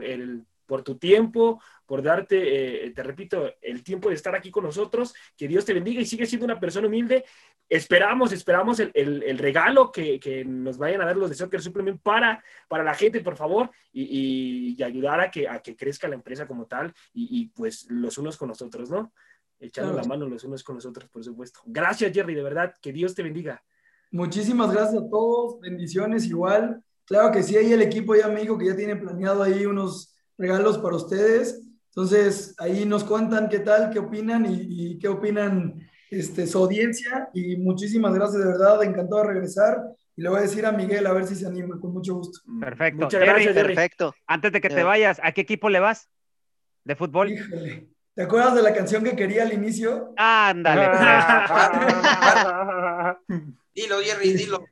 [0.05, 4.65] el, por tu tiempo, por darte, eh, te repito, el tiempo de estar aquí con
[4.65, 5.15] nosotros.
[5.37, 7.25] Que Dios te bendiga y sigue siendo una persona humilde.
[7.69, 12.01] Esperamos, esperamos el, el, regalo que, que, nos vayan a dar los de Soccer Supplement
[12.01, 16.15] para, para la gente, por favor, y, y, ayudar a que, a que crezca la
[16.15, 19.13] empresa como tal y, y pues los unos con nosotros, ¿no?
[19.59, 21.61] Echando la mano los unos con los otros, por supuesto.
[21.65, 23.65] Gracias, Jerry, de verdad, que Dios te bendiga.
[24.11, 26.85] Muchísimas gracias a todos, bendiciones igual.
[27.05, 30.79] Claro que sí, hay el equipo ya amigo que ya tiene planeado ahí unos regalos
[30.79, 31.63] para ustedes.
[31.89, 37.29] Entonces, ahí nos cuentan qué tal, qué opinan y, qué opinan este, su audiencia.
[37.33, 39.83] Y muchísimas gracias, de verdad, encantado de regresar.
[40.17, 42.41] Y le voy a decir a Miguel a ver si se anima, con mucho gusto.
[42.61, 43.05] Perfecto.
[43.05, 43.75] Muchas gracias, Jerry.
[43.75, 44.15] Perfecto.
[44.27, 46.09] Antes de que te vayas, ¿a qué equipo le vas?
[46.85, 47.31] ¿De fútbol?
[47.31, 47.89] Híjole.
[48.15, 50.15] ¿Te acuerdas de la canción que quería al inicio?
[50.17, 50.83] Ándale.
[53.75, 54.65] dilo, Jerry, dilo.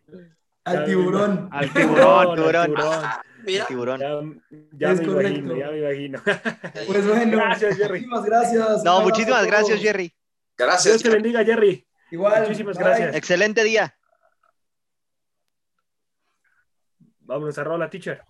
[0.64, 1.48] Al tiburón.
[1.51, 2.66] Al tiburón, tiburón.
[2.66, 3.03] tiburón.
[3.68, 4.00] Tiburón.
[4.72, 6.22] Ya, me imagino, ya me imagino.
[6.87, 7.38] Pues bueno.
[7.48, 8.85] Muchísimas gracias.
[8.85, 10.14] No, muchísimas gracias, Jerry.
[10.57, 10.85] Gracias.
[10.85, 11.87] Dios te bendiga, Jerry.
[12.11, 12.42] Igual.
[12.42, 13.14] Muchísimas gracias.
[13.14, 13.96] Excelente día.
[17.20, 18.22] Vámonos a rola, teacher.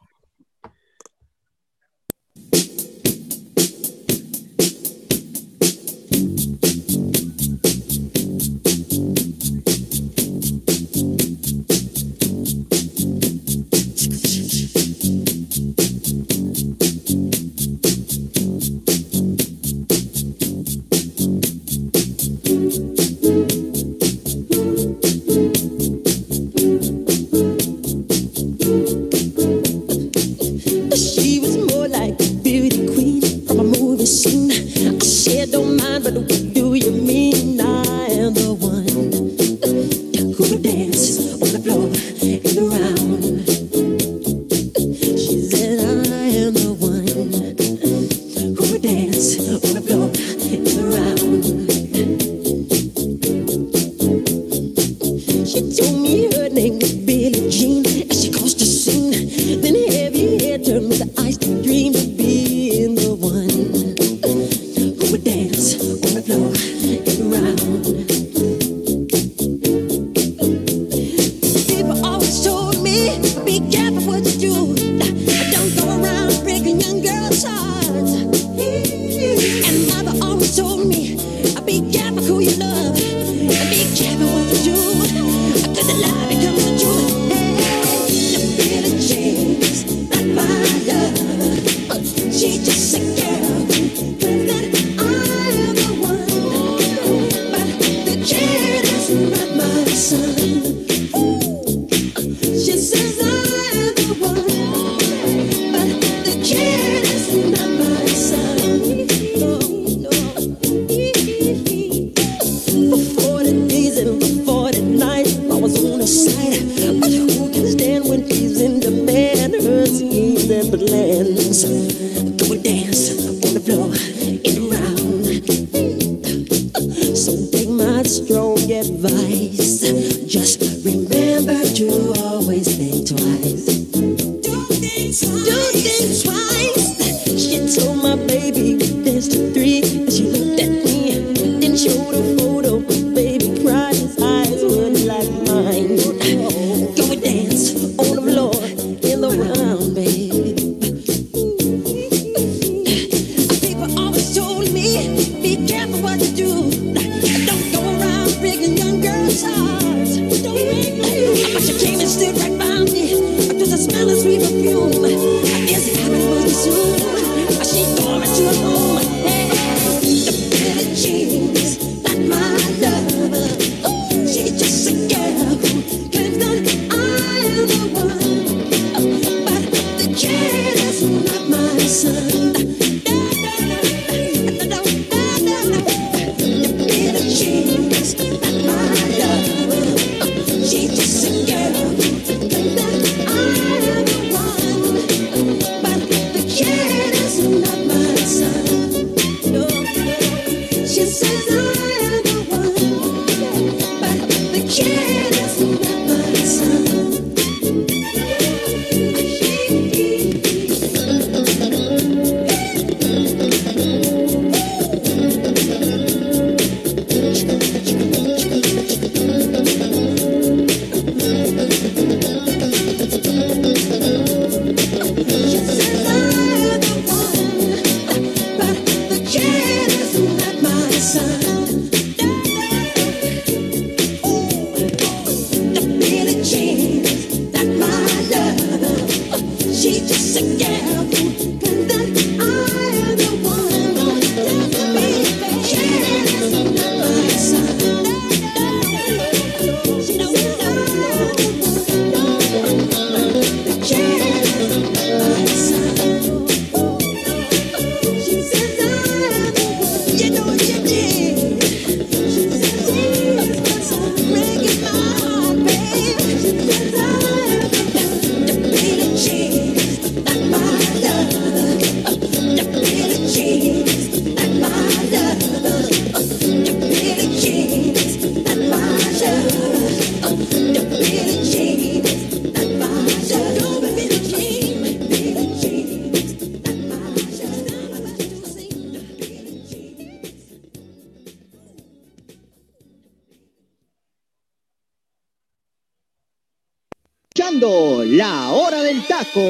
[297.35, 299.41] Escuchando La Hora del Taco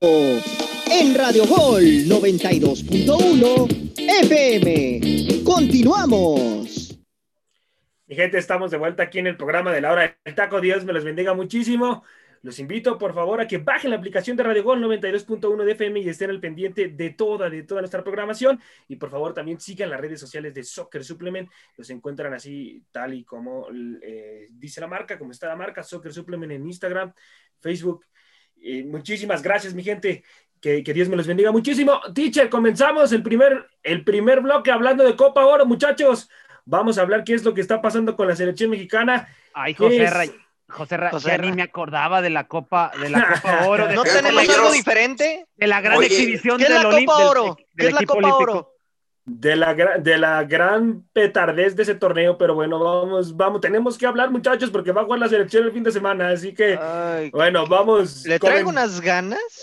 [0.00, 5.42] en Radio Gol 92.1 FM.
[5.42, 6.96] Continuamos.
[8.06, 10.60] Mi gente, estamos de vuelta aquí en el programa de la hora del taco.
[10.60, 12.04] Dios me los bendiga muchísimo.
[12.42, 16.00] Los invito, por favor, a que bajen la aplicación de Radio Gol 92.1 de FM
[16.00, 18.60] y estén al pendiente de toda, de toda nuestra programación.
[18.88, 21.48] Y por favor, también sigan las redes sociales de Soccer Supplement.
[21.76, 23.68] Los encuentran así, tal y como
[24.02, 27.12] eh, dice la marca, como está la marca, Soccer Supplement en Instagram,
[27.60, 28.06] Facebook.
[28.60, 30.24] Eh, muchísimas gracias, mi gente.
[30.60, 32.00] Que, que, Dios me los bendiga muchísimo.
[32.12, 36.28] Teacher, comenzamos el primer, el primer bloque hablando de Copa Oro, muchachos.
[36.64, 39.28] Vamos a hablar qué es lo que está pasando con la selección mexicana.
[39.52, 40.32] Ay, José Ray.
[40.72, 43.86] José, Ra José ni me acordaba de la Copa, de la Copa Oro.
[43.86, 45.46] De ¿No tenemos algo diferente?
[45.56, 47.44] De la gran Oye, exhibición ¿qué es del, la Copa Oro?
[47.44, 48.38] del, ¿Qué es la Copa olímpico.
[48.42, 48.68] Oro?
[49.24, 54.04] De la, de la gran petardez de ese torneo, pero bueno, vamos, vamos, tenemos que
[54.04, 57.30] hablar, muchachos, porque va a jugar la selección el fin de semana, así que, Ay,
[57.30, 58.24] bueno, vamos.
[58.26, 59.38] ¿Le traigo unas ganas?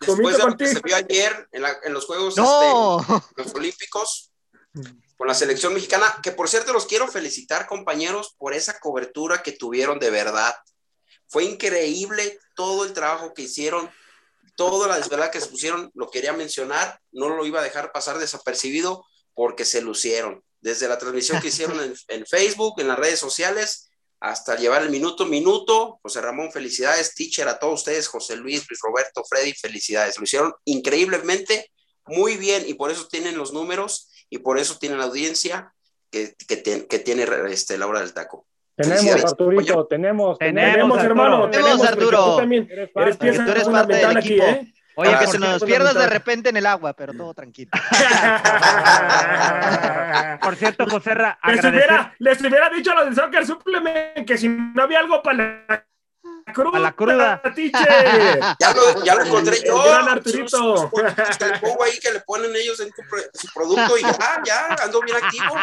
[0.00, 3.00] Después de lo que se vio ayer en, la, en los Juegos no.
[3.00, 4.32] este, los Olímpicos
[5.22, 9.52] con la selección mexicana, que por cierto los quiero felicitar compañeros por esa cobertura que
[9.52, 10.52] tuvieron de verdad.
[11.28, 13.88] Fue increíble todo el trabajo que hicieron,
[14.56, 18.18] toda la desvelada que se pusieron, lo quería mencionar, no lo iba a dejar pasar
[18.18, 20.42] desapercibido porque se lucieron.
[20.60, 24.90] Desde la transmisión que hicieron en, en Facebook, en las redes sociales, hasta llevar el
[24.90, 26.00] minuto minuto.
[26.02, 27.14] José Ramón, felicidades.
[27.14, 30.18] Teacher, a todos ustedes, José Luis, Luis Roberto, Freddy, felicidades.
[30.18, 31.70] Lo hicieron increíblemente,
[32.06, 35.74] muy bien, y por eso tienen los números y por eso tienen la audiencia
[36.10, 38.46] que, que, te, que tiene este, la hora del taco.
[38.74, 41.50] Tenemos, Arturito, tenemos, tenemos, tenemos, hermano.
[41.50, 42.24] Tenemos, Arturo.
[42.24, 44.46] Tú también Eres parte, tú eres parte del aquí, equipo.
[44.46, 44.72] ¿eh?
[44.94, 47.70] Oye, Ah, que se nos pierdas de repente en el agua, pero todo tranquilo.
[50.40, 54.38] Por cierto, José Ra, Les hubiera, les hubiera dicho a los de Soccer Supplement que
[54.38, 55.86] si no había algo para la
[56.52, 57.42] cruda, A la cruda.
[58.60, 59.82] Ya lo, ya lo encontré El yo.
[59.84, 60.90] gran Arturito.
[60.90, 64.02] Productos que le pongo ahí que le ponen ellos en su, pro- su producto y
[64.02, 65.54] ya, ya, ando bien activo.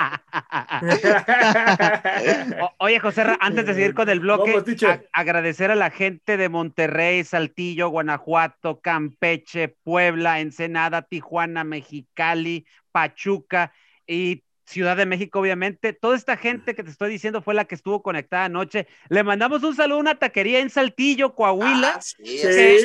[2.61, 5.07] O- Oye, José, antes de seguir con el bloque, Vamos, teacher.
[5.13, 13.71] a- agradecer a la gente de Monterrey, Saltillo, Guanajuato, Campeche, Puebla, Ensenada, Tijuana, Mexicali, Pachuca
[14.07, 15.93] y Ciudad de México, obviamente.
[15.93, 18.87] Toda esta gente que te estoy diciendo fue la que estuvo conectada anoche.
[19.09, 22.15] Le mandamos un saludo a una taquería en Saltillo, Coahuila, Ah, sí,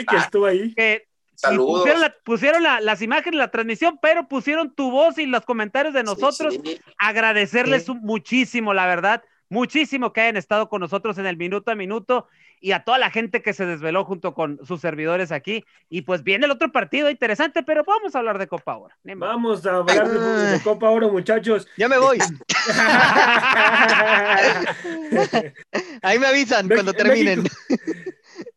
[0.08, 0.74] que estuvo ahí.
[0.74, 1.80] que y Saludos.
[1.80, 5.92] pusieron, la- pusieron la- las imágenes, la transmisión, pero pusieron tu voz y los comentarios
[5.92, 6.54] de nosotros.
[6.54, 6.80] Sí, sí.
[6.96, 9.22] agradecerles muchísimo, la verdad,
[9.54, 12.26] muchísimo que hayan estado con nosotros en el minuto a minuto
[12.60, 15.64] y a toda la gente que se desveló junto con sus servidores aquí.
[15.88, 18.88] Y pues viene el otro partido interesante, pero vamos a hablar de Copa modo.
[19.04, 21.68] Vamos a hablar de, de Copa Oro, muchachos.
[21.76, 22.18] Ya me voy.
[26.02, 27.44] Ahí me avisan cuando terminen.
[27.44, 27.56] México,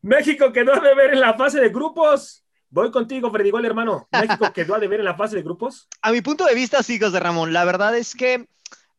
[0.01, 2.43] México quedó a deber en la fase de grupos.
[2.69, 4.07] Voy contigo, Freddy Gol, hermano.
[4.11, 5.87] México quedó a deber en la fase de grupos.
[6.01, 7.53] A mi punto de vista, sí, José Ramón.
[7.53, 8.47] La verdad es que,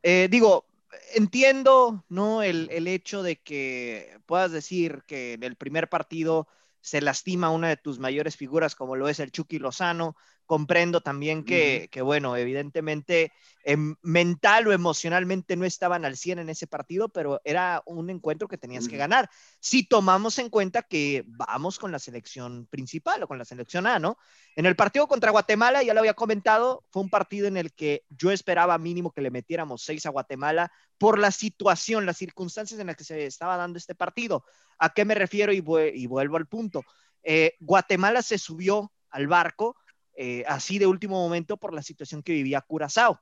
[0.04, 0.67] eh, digo,
[1.14, 2.42] entiendo, ¿no?
[2.42, 6.48] El, el hecho de que puedas decir que en el primer partido
[6.80, 10.16] se lastima una de tus mayores figuras, como lo es el Chucky Lozano.
[10.46, 13.32] Comprendo también que, que bueno, evidentemente,
[13.64, 18.48] em, mental o emocionalmente no estaban al 100 en ese partido, pero era un encuentro
[18.48, 19.28] que tenías que ganar.
[19.60, 23.98] Si tomamos en cuenta que vamos con la selección principal o con la selección A,
[23.98, 24.16] ¿no?
[24.56, 28.04] En el partido contra Guatemala, ya lo había comentado, fue un partido en el que
[28.08, 32.86] yo esperaba mínimo que le metiéramos seis a Guatemala por la situación, las circunstancias en
[32.86, 34.44] las que se estaba dando este partido.
[34.78, 35.52] ¿A qué me refiero?
[35.52, 36.84] Y, vue- y vuelvo al punto.
[37.22, 39.76] Eh, Guatemala se subió al barco
[40.16, 43.20] eh, así de último momento por la situación que vivía Curazao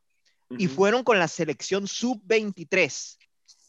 [0.59, 3.19] y fueron con la selección sub-23.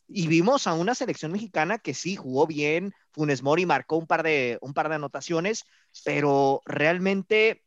[0.09, 4.23] Y vimos a una selección mexicana que sí jugó bien, Funes Mori marcó un par
[4.23, 5.65] de, un par de anotaciones,
[6.05, 7.63] pero realmente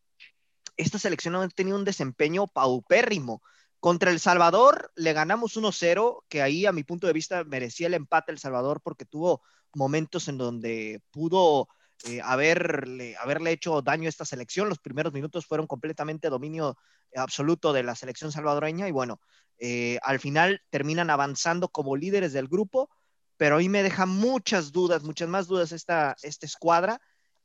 [0.77, 3.43] esta selección ha tenido un desempeño paupérrimo.
[3.81, 7.95] Contra El Salvador le ganamos 1-0, que ahí a mi punto de vista merecía el
[7.95, 9.43] empate El Salvador porque tuvo
[9.75, 11.69] momentos en donde pudo
[12.05, 14.69] eh, haberle, haberle hecho daño a esta selección.
[14.69, 16.77] Los primeros minutos fueron completamente dominio
[17.15, 19.21] absoluto de la selección salvadoreña y bueno,
[19.59, 22.89] eh, al final terminan avanzando como líderes del grupo,
[23.37, 27.01] pero ahí me deja muchas dudas, muchas más dudas esta, esta escuadra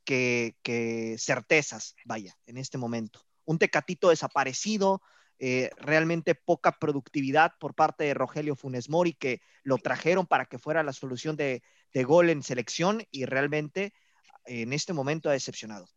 [0.05, 3.21] que, que certezas, vaya, en este momento.
[3.43, 5.01] Un tecatito desaparecido,
[5.39, 10.59] eh, realmente poca productividad por parte de Rogelio Funes Mori, que lo trajeron para que
[10.59, 11.63] fuera la solución de,
[11.93, 13.93] de gol en selección y realmente
[14.45, 15.87] en este momento ha decepcionado.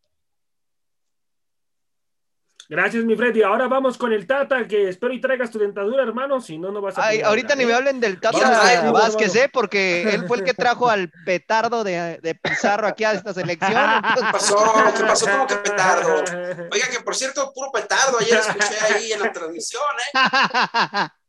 [2.69, 3.41] Gracias, mi Freddy.
[3.41, 6.39] Ahora vamos con el Tata, que espero y traigas tu dentadura, hermano.
[6.39, 7.07] Si no, no vas a.
[7.07, 9.41] Ay, ahorita ni me hablen del Tata Vázquez, no.
[9.41, 9.49] ¿eh?
[9.51, 13.73] Porque él fue el que trajo al petardo de, de Pizarro aquí a esta selección.
[14.15, 14.73] ¿Qué pasó?
[14.95, 15.25] ¿Qué pasó?
[15.31, 16.13] ¿Cómo que petardo?
[16.71, 18.19] Oiga, que por cierto, puro petardo.
[18.19, 20.19] Ayer escuché ahí en la transmisión, ¿eh?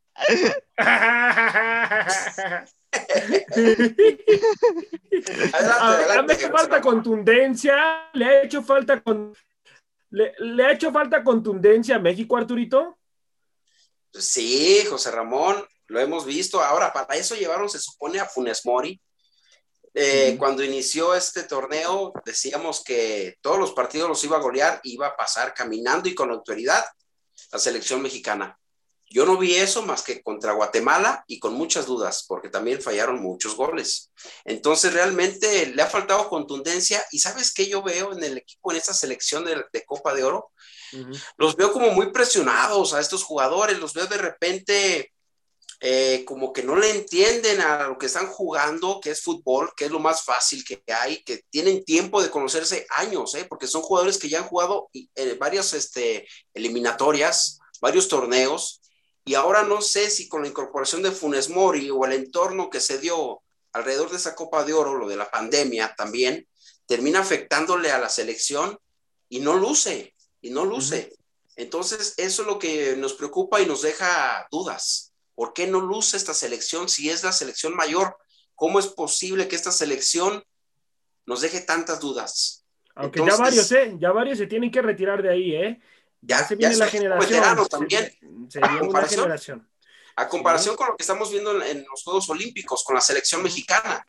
[5.52, 6.50] Adelante, a adelante.
[6.50, 8.10] falta contundencia.
[8.12, 9.34] Le ha hecho falta con.
[10.10, 12.98] Le, le ha hecho falta contundencia a México, Arturito.
[14.12, 16.60] Sí, José Ramón, lo hemos visto.
[16.60, 19.00] Ahora, para eso llevaron, se supone, a Funes Mori.
[19.94, 25.08] Eh, Cuando inició este torneo, decíamos que todos los partidos los iba a golear, iba
[25.08, 26.84] a pasar caminando y con autoridad
[27.52, 28.56] la selección mexicana.
[29.10, 33.20] Yo no vi eso más que contra Guatemala y con muchas dudas, porque también fallaron
[33.20, 34.12] muchos goles.
[34.44, 37.04] Entonces, realmente le ha faltado contundencia.
[37.10, 40.24] ¿Y sabes qué yo veo en el equipo, en esta selección de, de Copa de
[40.24, 40.52] Oro?
[41.36, 45.12] los veo como muy presionados a estos jugadores, los veo de repente
[45.82, 49.86] eh, como que no le entienden a lo que están jugando, que es fútbol, que
[49.86, 53.46] es lo más fácil que hay, que tienen tiempo de conocerse años, ¿eh?
[53.48, 58.79] porque son jugadores que ya han jugado eh, varias este, eliminatorias, varios torneos,
[59.30, 62.80] y ahora no sé si con la incorporación de Funes Mori o el entorno que
[62.80, 66.48] se dio alrededor de esa Copa de Oro, lo de la pandemia también,
[66.84, 68.76] termina afectándole a la selección
[69.28, 71.12] y no luce, y no luce.
[71.54, 75.12] Entonces, eso es lo que nos preocupa y nos deja dudas.
[75.36, 78.16] ¿Por qué no luce esta selección si es la selección mayor?
[78.56, 80.42] ¿Cómo es posible que esta selección
[81.24, 82.64] nos deje tantas dudas?
[82.96, 83.96] Aunque Entonces- ya varios, ¿eh?
[84.00, 85.80] Ya varios se tienen que retirar de ahí, ¿eh?
[86.22, 87.20] Ya, se ya la generación.
[87.64, 88.04] Se- también.
[88.50, 89.70] Se, viene una generación.
[90.16, 93.42] A comparación con lo que estamos viendo en, en los Juegos Olímpicos con la selección
[93.42, 94.06] mexicana.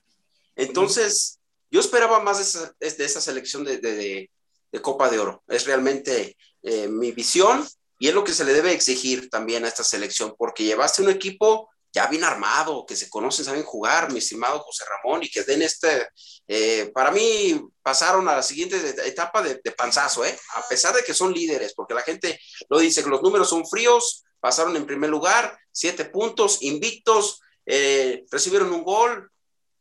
[0.56, 1.40] Entonces,
[1.70, 4.32] yo esperaba más de esa, de esa selección de, de- de-
[4.72, 5.44] de Copa de Oro.
[5.48, 7.68] Es realmente eh, mi visión
[8.00, 11.10] y es lo que se le debe exigir también a esta selección, porque llevaste un
[11.10, 15.44] equipo ya bien armado, que se conocen, saben jugar, mi estimado José Ramón, y que
[15.44, 16.08] den este,
[16.48, 20.38] eh, para mí pasaron a la siguiente et- etapa de, de panzazo, ¿eh?
[20.56, 22.40] a pesar de que son líderes, porque la gente
[22.70, 28.24] lo dice, que los números son fríos, pasaron en primer lugar, siete puntos, invictos, eh,
[28.32, 29.30] recibieron un gol,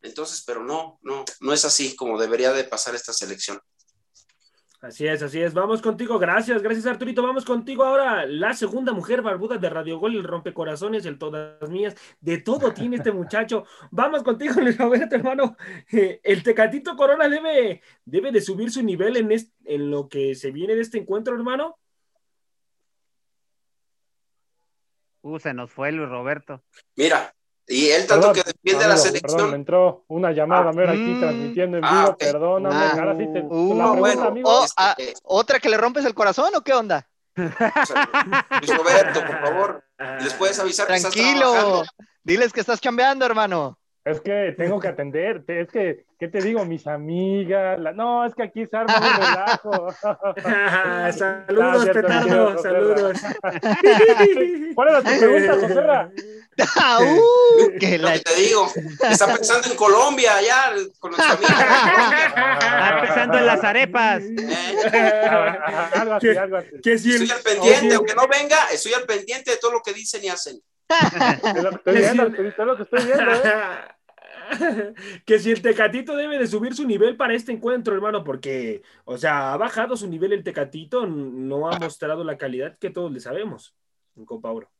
[0.02, 3.60] entonces, pero no, no, no es así como debería de pasar esta selección.
[4.80, 5.52] Así es, así es.
[5.52, 6.18] Vamos contigo.
[6.18, 7.22] Gracias, gracias Arturito.
[7.22, 8.24] Vamos contigo ahora.
[8.24, 11.94] La segunda mujer barbuda de Radio Gol, el rompecorazones, el todas mías.
[12.20, 13.64] De todo tiene este muchacho.
[13.90, 15.54] Vamos contigo, Luis Roberto, hermano.
[15.92, 19.30] Eh, el Tecatito Corona debe, debe de subir su nivel en,
[19.64, 21.78] en lo que se viene de este encuentro, hermano.
[25.20, 26.64] Uh, se nos fue Luis Roberto.
[26.96, 27.34] Mira,
[27.70, 29.36] y él tanto Perdón, que defiende a la amigo, selección.
[29.36, 30.72] Perdón, me entró una llamada, Ah.
[30.72, 31.20] mero, aquí Mm.
[31.20, 32.18] transmitiendo en Ah, vivo, ok.
[32.18, 32.74] perdóname.
[32.76, 32.92] Ah.
[32.98, 33.40] Ahora sí te.
[33.40, 34.22] Uh, la pregunta, bueno.
[34.24, 34.50] amigo.
[34.50, 37.08] Oh, Este, ah, ¿Otra que le rompes el corazón o qué onda?
[37.36, 39.84] Luis Roberto, por favor,
[40.20, 41.52] les puedes avisar que estás Tranquilo.
[41.52, 41.84] trabajando.
[42.22, 43.78] Diles que estás chambeando, hermano.
[44.10, 46.64] Es que tengo que atender, te- es que, ¿qué te digo?
[46.64, 49.92] Mis amigas, la- no, es que aquí se arma un relajo.
[51.12, 52.58] saludos, Gracias, petardo.
[52.62, 53.18] Saludos.
[54.74, 56.10] ¿Cuál era tu pregunta, Joserra?
[56.76, 58.66] Ah, uh, que la- te digo,
[59.08, 61.50] está pensando en Colombia allá con los amigos.
[61.50, 64.22] Está empezando en las arepas.
[64.22, 67.94] Eh, Ah, Algo así, algo Estoy al pendiente, Oye.
[67.94, 70.58] aunque no venga, estoy al pendiente de todo lo que dicen y hacen.
[71.62, 73.52] Lo estoy viendo, lo que estoy viendo, ¿eh?
[75.26, 79.18] que si el Tecatito debe de subir su nivel para este encuentro, hermano, porque, o
[79.18, 83.20] sea, ha bajado su nivel el Tecatito, no ha mostrado la calidad que todos le
[83.20, 83.74] sabemos
[84.16, 84.70] en Copa Oro.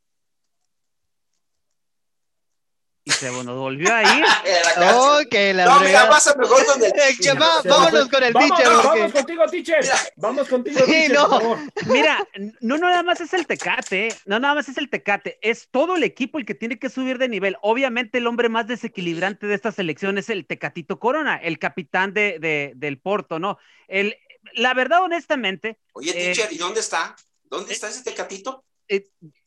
[3.11, 4.24] Y se nos volvió a ir.
[4.44, 4.94] Eh, la cárcel.
[4.96, 6.90] Oh, que la no, mira, pasa mejor con el.
[7.00, 8.66] Eh, va- Se vámonos con el Vamos, teacher.
[8.68, 9.78] vamos, porque- vamos contigo, teacher.
[9.82, 9.96] Mira.
[10.16, 11.28] Vamos contigo, Sí, teacher, no.
[11.28, 11.58] por favor.
[11.86, 12.28] Mira,
[12.61, 14.14] no nada más es el Tecate, ¿eh?
[14.26, 17.18] no nada más es el Tecate, es todo el equipo el que tiene que subir
[17.18, 17.56] de nivel.
[17.62, 22.38] Obviamente el hombre más desequilibrante de esta selección es el Tecatito Corona, el capitán de,
[22.38, 23.58] de- del Porto, ¿no?
[23.88, 24.16] El,
[24.54, 27.14] la verdad, honestamente, Oye, Eh, teacher, ¿y dónde está?
[27.44, 28.64] ¿Dónde está ese tecatito?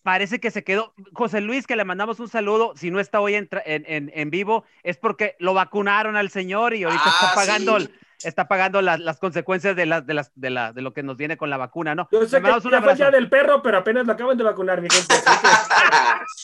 [0.04, 0.94] Parece que se quedó.
[1.14, 4.30] José Luis, que le mandamos un saludo, si no está hoy en, en- en- en
[4.30, 7.90] vivo, es porque lo vacunaron al señor y ahorita Ah, está pagando, sí.
[8.24, 11.18] Está pagando las, las consecuencias de, las de, las, de, la, de lo que nos
[11.18, 12.08] viene con la vacuna, ¿no?
[12.12, 13.12] Yo sé que mandamos un ya fue el abrazo.
[13.12, 15.16] día del perro, pero apenas lo acaban de vacunar, mi gente.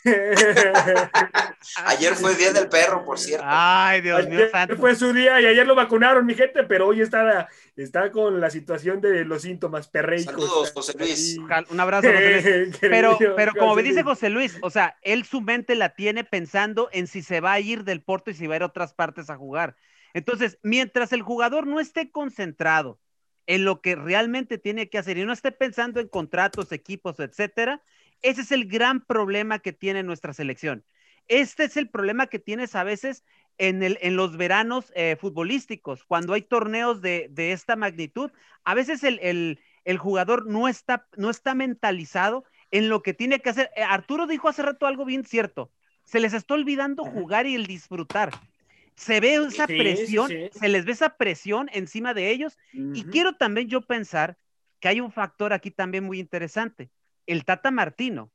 [1.86, 3.46] Ayer fue el Día del Perro, por cierto.
[3.48, 4.78] Ay, Dios mío Ayer santo.
[4.78, 8.50] fue su día y ayer lo vacunaron, mi gente, pero hoy está, está con la
[8.50, 10.34] situación de los síntomas perreicos.
[10.34, 11.38] Saludos, José Luis.
[11.70, 12.78] Un abrazo, José Luis.
[12.82, 14.04] Pero, pero como me dice.
[14.04, 17.60] José Luis, o sea, él su mente la tiene pensando en si se va a
[17.60, 19.76] ir del Porto y si va a ir a otras partes a jugar.
[20.14, 23.00] Entonces, mientras el jugador no esté concentrado
[23.46, 27.82] en lo que realmente tiene que hacer y no esté pensando en contratos, equipos, etcétera,
[28.22, 30.84] ese es el gran problema que tiene nuestra selección.
[31.28, 33.24] Este es el problema que tienes a veces
[33.58, 38.32] en, el, en los veranos eh, futbolísticos, cuando hay torneos de, de esta magnitud,
[38.64, 43.42] a veces el, el, el, jugador no está, no está mentalizado en lo que tiene
[43.42, 43.70] que hacer.
[43.76, 45.72] Eh, Arturo dijo hace rato algo bien cierto,
[46.04, 48.32] se les está olvidando jugar y el disfrutar.
[49.00, 50.60] Se ve esa Sí, presión, sí, sí.
[50.60, 54.38] se les ve esa presión encima de ellos y quiero también yo pensar
[54.82, 56.92] que hay un factor aquí también muy interesante.
[57.26, 58.32] El Tata Martino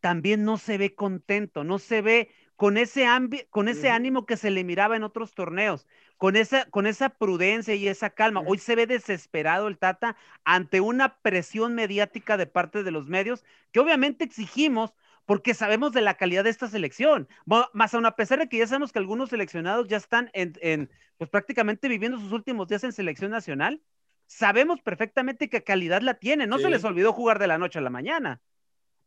[0.00, 3.06] también no se ve contento, no se ve con ese,
[3.50, 5.86] con ese ánimo que se le miraba en otros torneos,
[6.18, 8.42] con esa, con esa prudencia y esa calma.
[8.44, 13.44] Hoy se ve desesperado el Tata ante una presión mediática de parte de los medios
[13.72, 14.94] que obviamente exigimos
[15.26, 17.28] porque sabemos de la calidad de esta selección.
[17.72, 20.90] Más aún a pesar de que ya sabemos que algunos seleccionados ya están en, en,
[21.16, 23.80] pues prácticamente viviendo sus últimos días en selección nacional,
[24.26, 26.46] sabemos perfectamente qué calidad la tiene.
[26.46, 26.70] No se Sí.
[26.70, 28.40] les olvidó jugar de la noche a la mañana.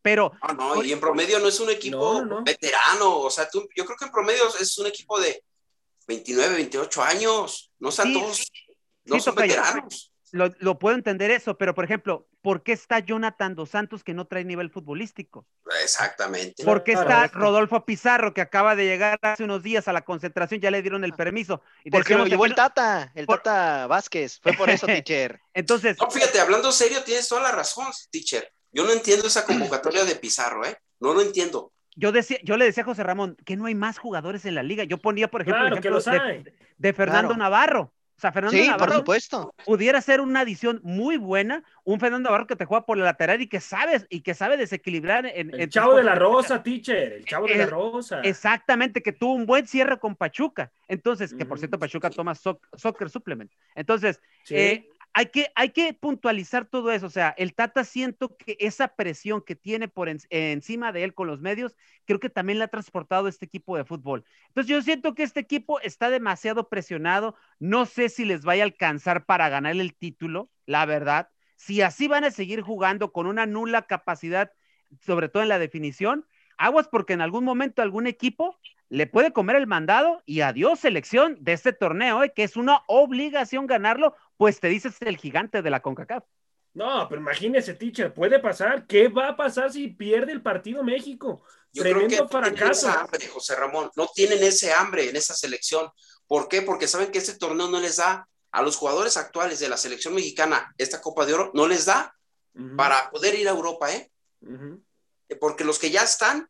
[0.01, 2.43] Pero No, no, y en promedio no es un equipo No, no, no.
[2.43, 3.17] veterano.
[3.19, 5.43] O sea, tú- yo creo que en promedio es un equipo de
[6.07, 7.71] 29, 28 años.
[7.79, 8.51] No sean Sí, todos,
[9.05, 9.53] no sí, son tocayo.
[9.55, 10.13] veteranos.
[10.31, 14.13] lo, lo puedo entender eso, pero por ejemplo, ¿por qué está Jonathan Dos Santos que
[14.13, 15.45] no trae nivel futbolístico?
[15.83, 16.63] Exactamente.
[16.63, 17.39] ¿Por qué está correcto.
[17.39, 21.03] Rodolfo Pizarro que acaba de llegar hace unos días a la concentración, ya le dieron
[21.03, 21.61] el permiso?
[21.83, 24.39] Y Porque lo llevó el Tata, el por- Tata Vázquez.
[24.41, 25.41] Fue por eso, teacher.
[25.53, 28.49] Entonces, No, fíjate, hablando serio, tienes toda la razón, teacher.
[28.71, 30.77] Yo no entiendo esa convocatoria de Pizarro, ¿eh?
[31.01, 31.73] No lo entiendo.
[31.97, 34.63] yo, decía, yo le decía a José Ramón que no hay más jugadores en la
[34.63, 34.85] liga.
[34.85, 37.39] Yo ponía, por ejemplo, el Claro que ejemplo de, de Fernando Claro.
[37.43, 37.93] Navarro.
[38.17, 39.53] O sea, Fernando Sí, por Navarro supuesto.
[39.63, 43.41] pudiera ser una adición muy buena, un Fernando Navarro que te juega por la lateral
[43.41, 47.13] y que sabes y que sabe desequilibrar en, El en chavo de la rosa, teacher.
[47.13, 48.21] El chavo de la Eh, rosa.
[48.21, 50.71] Exactamente, que tuvo un buen cierre con Pachuca.
[50.87, 53.51] Entonces, que por cierto, Pachuca toma soc- soccer supplement.
[53.75, 54.55] Entonces, Sí.
[54.55, 57.07] eh, hay, que, hay que puntualizar todo eso.
[57.07, 61.13] O sea, el Tata siento que esa presión que tiene por en- encima de él
[61.13, 64.25] con los medios, creo que también la ha transportado este equipo de fútbol.
[64.49, 67.35] Entonces, yo siento que este equipo está demasiado presionado.
[67.59, 71.29] No sé si les vaya a alcanzar para ganar el título, la verdad.
[71.55, 74.51] Si así van a seguir jugando con una nula capacidad,
[75.01, 76.25] sobre todo en la definición,
[76.57, 78.57] aguas porque en algún momento algún equipo
[78.89, 82.31] le puede comer el mandado y adiós selección de este torneo, ¿eh?
[82.33, 86.23] que es una obligación ganarlo, pues te dices el gigante de la CONCACAF.
[86.73, 88.85] No, pero imagínese, teacher, puede pasar.
[88.85, 91.43] ¿Qué va a pasar si pierde el partido México?
[91.73, 93.89] Yo creo que Tremendo no tienen esa hambre, José Ramón.
[93.95, 95.89] No tienen ese hambre en esa selección.
[96.27, 96.61] ¿Por qué?
[96.61, 100.13] Porque saben que este torneo no les da a los jugadores actuales de la selección
[100.13, 102.15] mexicana esta Copa de Oro, no les da
[102.75, 104.11] para poder ir a Europa, ¿eh?
[105.39, 106.49] Porque los que ya están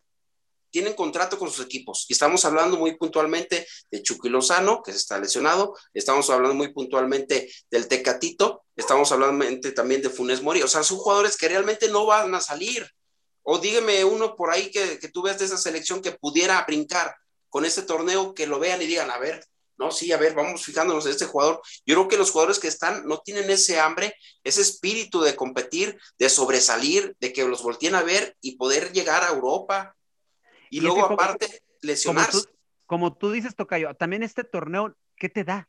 [0.70, 2.06] tienen contrato con sus equipos.
[2.10, 5.76] Y estamos hablando muy puntualmente de Chucky Lozano, que está lesionado.
[5.94, 8.64] Estamos hablando muy puntualmente del Tecatito.
[8.76, 10.62] Estamos hablando también de Funes Mori.
[10.62, 12.88] O sea, son jugadores que realmente no van a salir.
[13.44, 17.16] O dígame uno por ahí que, que tú veas de esa selección que pudiera brincar
[17.50, 19.42] con este torneo, que lo vean y digan, a ver,
[19.78, 21.62] no, sí, a ver, vamos fijándonos en este jugador.
[21.86, 26.00] Yo creo que los jugadores que están no tienen ese hambre, ese espíritu de competir,
[26.18, 29.96] de sobresalir, de que los volteen a ver y poder llegar a Europa.
[30.70, 32.32] Y, Y es luego, como- aparte, Como lesionarse.
[32.44, 32.50] tú,
[32.86, 35.68] como tú dices, Tocayo, también este torneo, ¿qué te da?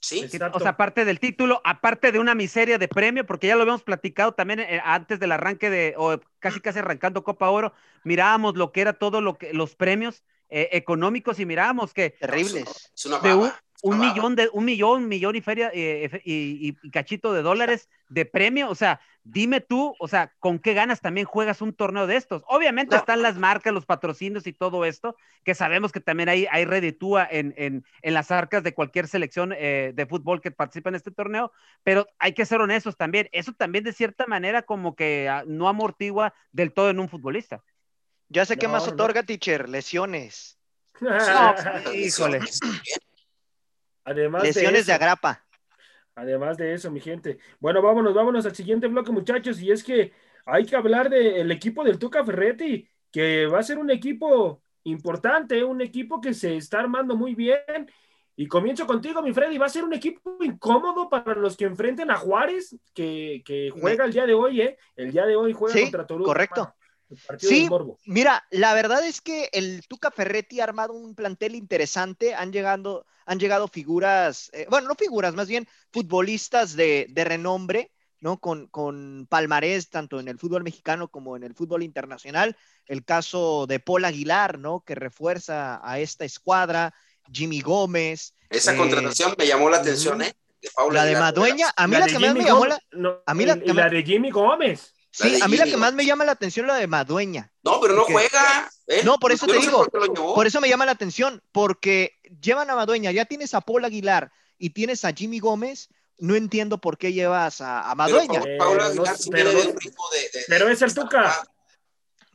[0.00, 0.58] Sí, ¿Qué- Exacto.
[0.58, 3.84] O sea, aparte del título, aparte de una miseria de premio, porque ya lo habíamos
[3.84, 8.72] platicado también eh, antes del arranque de, o casi casi arrancando Copa Oro, mirábamos lo
[8.72, 12.90] que era todo lo que, los premios eh, económicos y mirábamos que Terribles.
[12.94, 13.61] es una de un, baba.
[13.82, 17.88] Un millón de un millón, millón y feria eh, y, y- y cachito de dólares
[18.08, 22.06] de premio, o sea, dime tú, o sea, ¿con qué ganas también juegas un torneo
[22.06, 22.42] de estos?
[22.46, 23.00] Obviamente No.
[23.00, 27.26] están las marcas, los patrocinios y todo esto, que sabemos que también hay, hay reditúa
[27.30, 31.10] en, en, en las arcas de cualquier selección eh, de fútbol que participa en este
[31.10, 31.52] torneo,
[31.82, 35.68] pero hay que ser honestos también, eso también de cierta manera como que ah, no
[35.68, 37.62] amortigua del todo en un futbolista.
[38.28, 38.92] Ya sé qué más no.
[38.92, 39.68] otorga, teacher.
[39.68, 40.58] Lesiones.
[41.00, 41.54] No,
[41.94, 42.40] híjole.
[44.04, 44.94] Además Lesiones de eso.
[44.94, 45.44] agrapa.
[46.14, 47.38] Además de eso, mi gente.
[47.60, 49.60] Bueno, vámonos, vámonos al siguiente bloque, muchachos.
[49.60, 50.12] Y es que
[50.44, 55.64] hay que hablar del equipo del Tuca Ferretti, que va a ser un equipo importante,
[55.64, 57.62] un equipo que se está armando muy bien.
[58.36, 59.56] Y comienzo contigo, mi Freddy.
[59.58, 64.04] Va a ser un equipo incómodo para los que enfrenten a Juárez, que, que juega
[64.04, 64.78] el día de hoy, ¿eh?
[64.96, 66.28] El día de hoy juega Sí, contra Toluca.
[66.28, 66.74] correcto.
[67.38, 67.68] Sí.
[68.06, 72.34] Mira, la verdad es que el Tuca Ferretti ha armado un plantel interesante.
[72.34, 77.90] Han llegado, han llegado figuras, eh, bueno, no figuras, más bien futbolistas de, de renombre,
[78.20, 78.38] ¿no?
[78.38, 82.56] Con, con palmarés tanto en el fútbol mexicano como en el fútbol internacional.
[82.86, 84.80] El caso de Paul Aguilar, ¿no?
[84.80, 86.94] Que refuerza a esta escuadra.
[87.32, 88.34] Jimmy Gómez.
[88.50, 90.34] Esa Eh, contratación me llamó la atención, ¿eh?
[90.60, 93.20] de Paula La de Aguilar Madueña, a mí la, que Jimmy me llamó la, no,
[93.26, 94.92] a mí la y- que y la más- de Jimmy Gómez.
[95.14, 97.52] Sí, a mí la que más me llama la atención la de Madueña.
[97.62, 98.70] No, pero no Porque- juega.
[98.86, 99.02] ¿eh?
[99.04, 102.70] No, por eso Yo te no digo, por eso me llama la atención, porque llevan
[102.70, 106.96] a Madueña, ya tienes a Paul Aguilar y tienes a Jimmy Gómez, no entiendo por
[106.96, 108.40] qué llevas a, a Pero Madueña.
[108.46, 111.46] Eh, no, pero de de- pero es el Tuca.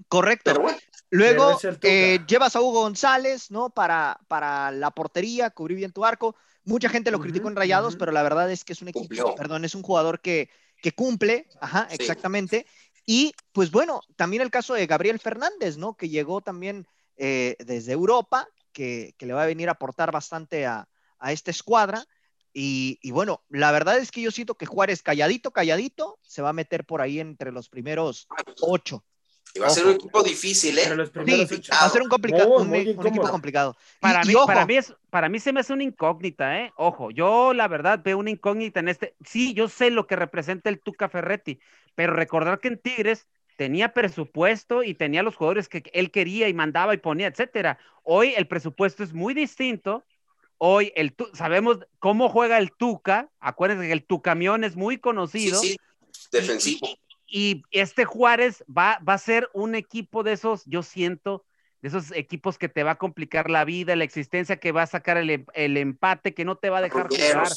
[0.07, 0.51] Correcto.
[0.51, 0.77] Pero bueno,
[1.09, 3.69] Luego es eh, llevas a Hugo González, ¿no?
[3.69, 6.35] Para, para la portería, cubrir bien tu arco.
[6.63, 8.99] Mucha gente lo Ujú, criticó en Rayados, pero la verdad es que es un equipo,
[9.05, 9.35] Cumplió.
[9.35, 10.49] perdón, es un jugador que,
[10.81, 11.97] que cumple, ajá, Sí.
[11.99, 12.65] exactamente.
[13.05, 15.95] Y pues bueno, también el caso de Gabriel Fernández, ¿no?
[15.95, 20.65] Que llegó también eh, desde Europa, que, que le va a venir a aportar bastante
[20.65, 20.87] a,
[21.19, 22.05] a esta escuadra.
[22.53, 26.49] Y, y bueno, la verdad es que yo siento que Juárez calladito, calladito, se va
[26.49, 28.27] a meter por ahí entre los primeros
[28.61, 29.03] ocho.
[29.53, 30.81] Y va a ser un equipo difícil, ¿eh?
[30.83, 31.71] Pero los Sí, primeros ocho.
[31.73, 33.75] va a ser un, complica- Muy, un, equipo complicado.
[33.99, 36.71] Para y mí, para mí es, para mí se me hace una incógnita, ¿eh?
[36.75, 39.15] Ojo, yo la verdad veo una incógnita en este.
[39.25, 41.59] Sí, yo sé lo que representa el Tuca Ferretti,
[41.95, 43.27] pero recordar que en Tigres
[43.57, 47.79] tenía presupuesto y tenía los jugadores que él quería y mandaba y ponía, etcétera.
[48.03, 50.03] Hoy el presupuesto es muy distinto.
[50.59, 53.29] Hoy el Tu- sabemos cómo juega el Tuca.
[53.39, 55.59] Acuérdense que el Tucamión es muy Sí, conocido.
[55.59, 55.75] sí,
[56.31, 56.87] defensivo.
[56.87, 57.06] Y
[57.71, 61.45] este Juárez va, va a ser un equipo de esos, yo siento,
[61.81, 64.87] de esos equipos que te va a complicar la vida, la existencia, que va a
[64.87, 67.47] sacar el, em- el empate, que no te va a dejar jugar.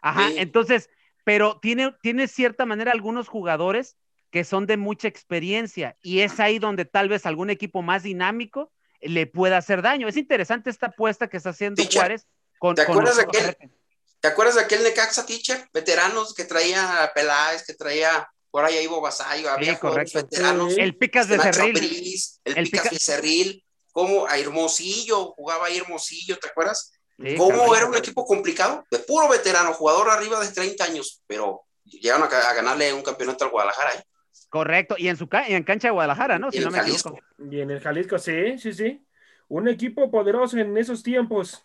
[0.00, 0.36] Ajá, Sí.
[0.38, 0.88] entonces,
[1.24, 3.96] pero tiene, tiene cierta manera algunos jugadores
[4.30, 8.72] que son de mucha experiencia y es ahí donde tal vez algún equipo más dinámico
[9.00, 10.08] le pueda hacer daño.
[10.08, 12.26] Es interesante esta apuesta que está haciendo Teacher, Juárez
[12.58, 13.70] con, ¿te con acuerdas de los- aquel-
[14.20, 15.68] ¿Te acuerdas de aquel Necaxa teacher?
[15.72, 20.30] Veteranos que traía a Peláez, que traía por ahí a Ivo Vasallo, había jugadores correcto.
[20.34, 20.72] veteranos.
[20.74, 20.80] Sí.
[20.80, 21.76] el Picas de Cerril.
[21.76, 26.90] El, El Picas Pica- Becerril, como a Hermosillo, jugaba ahí Hermosillo, ¿te acuerdas?
[27.22, 28.86] Sí, ¿Cómo era un equipo complicado?
[28.90, 33.44] De puro veterano, jugador arriba de 30 años, pero llegaron a, a ganarle un campeonato
[33.44, 33.90] al Guadalajara.
[33.98, 34.02] ¿eh?
[34.48, 36.48] Correcto, y en su ca- y en cancha de Guadalajara, ¿no?
[36.48, 37.10] Y Si en no me Jalisco.
[37.10, 37.54] equivoco.
[37.54, 39.06] Y en el Jalisco, sí, sí, sí.
[39.48, 41.62] Un equipo poderoso en esos tiempos.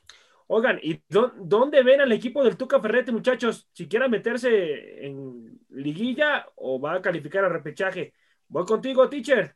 [0.53, 3.69] Oigan, ¿y dó- dónde ven al equipo del Tuca Ferretti, muchachos?
[3.71, 8.11] Si quiera meterse en liguilla o va a calificar a repechaje.
[8.49, 9.55] Voy contigo, teacher.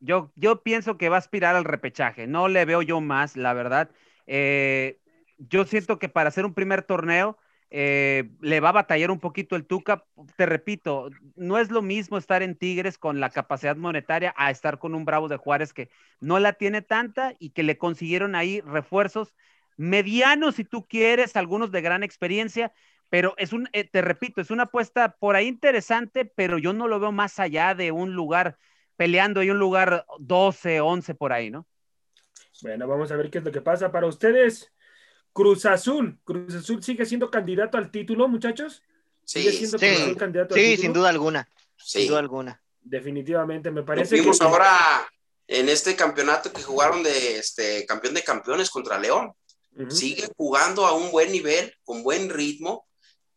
[0.00, 2.26] Yo, yo pienso que va a aspirar al repechaje.
[2.26, 3.90] No le veo yo más, la verdad.
[4.26, 5.00] Eh,
[5.36, 7.36] yo siento que para hacer un primer torneo
[7.68, 10.06] eh, le va a batallar un poquito el Tuca.
[10.36, 14.78] Te repito, no es lo mismo estar en Tigres con la capacidad monetaria a estar
[14.78, 18.62] con un Bravo de Juárez que no la tiene tanta y que le consiguieron ahí
[18.62, 19.34] refuerzos
[19.82, 22.72] medianos, si tú quieres, algunos de gran experiencia.
[23.10, 26.88] Pero es un, eh, te repito, es una apuesta por ahí interesante, pero yo no
[26.88, 28.56] lo veo más allá de un lugar
[28.96, 31.66] peleando ahí un lugar 12, 11 por ahí, ¿no?
[32.62, 34.72] Bueno, vamos a ver qué es lo que pasa para ustedes.
[35.32, 36.18] Cruz Azul.
[36.24, 38.82] Cruz Azul sigue siendo candidato al título, muchachos.
[39.24, 39.86] Sigue Sí, siendo sí.
[39.88, 40.82] Cruz Azul candidato al Sí, título.
[40.82, 41.48] sin duda alguna.
[41.76, 41.98] sí.
[42.00, 42.62] Sin duda alguna.
[42.80, 44.68] Definitivamente, me parece vimos que ahora
[45.46, 49.32] en este campeonato que jugaron de este campeón de campeones contra León.
[49.76, 49.90] Ujú.
[49.90, 52.86] Siguen jugando a un buen nivel, con buen ritmo.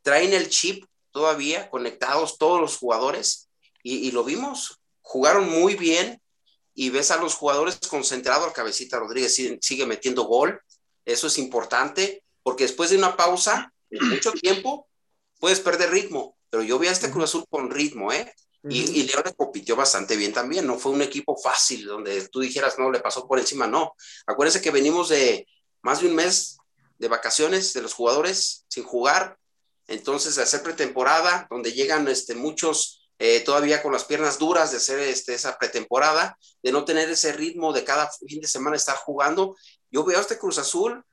[0.01, 3.49] Traen el chip todavía conectados todos los jugadores
[3.83, 4.79] y, y lo vimos.
[5.01, 6.21] Jugaron muy bien
[6.73, 8.53] y ves a los jugadores concentrados.
[8.53, 10.61] Cabecita Rodríguez sigue, sigue metiendo gol.
[11.05, 14.87] Eso es importante porque después de una pausa, mucho tiempo,
[15.39, 16.37] puedes perder ritmo.
[16.49, 18.31] Pero yo vi a este Cruz Azul con ritmo, ¿eh?
[18.67, 22.39] Y, y León le compitió bastante bien también, no fue un equipo fácil donde tú
[22.39, 23.93] dijeras, no, le pasó por encima, no.
[24.25, 25.47] Acuérdense que venimos de
[25.85, 26.57] más de un mes
[26.97, 29.37] de vacaciones de los jugadores sin jugar,
[29.85, 34.97] entonces hacer pretemporada, donde llegan este, muchos eh, todavía con las piernas duras de hacer
[34.97, 39.55] este, esa pretemporada, de no tener ese ritmo de cada fin de semana estar jugando.
[39.91, 41.03] Yo veo a este Cruz Azul,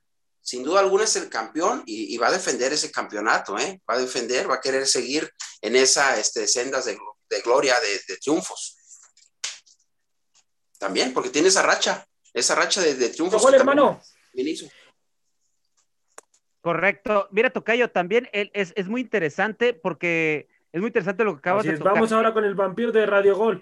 [0.41, 3.79] sin duda alguna es el campeón y, y va a defender ese campeonato, ¿eh?
[3.87, 6.97] va a defender, va a querer seguir en esa este, sendas de,
[7.29, 8.75] de gloria, de, de, triunfos.
[10.79, 13.39] También, porque tiene esa racha, esa racha de, de triunfos.
[13.39, 14.01] ¿Gol, hermano?
[14.33, 14.67] Hizo.
[16.61, 17.27] Correcto.
[17.31, 21.69] Mira, Tocayo, también es, es, muy interesante porque es muy interesante lo que acabas Así
[21.69, 21.93] de es, tocar.
[21.93, 23.59] Vamos ahora con el vampiro de Radio Gol.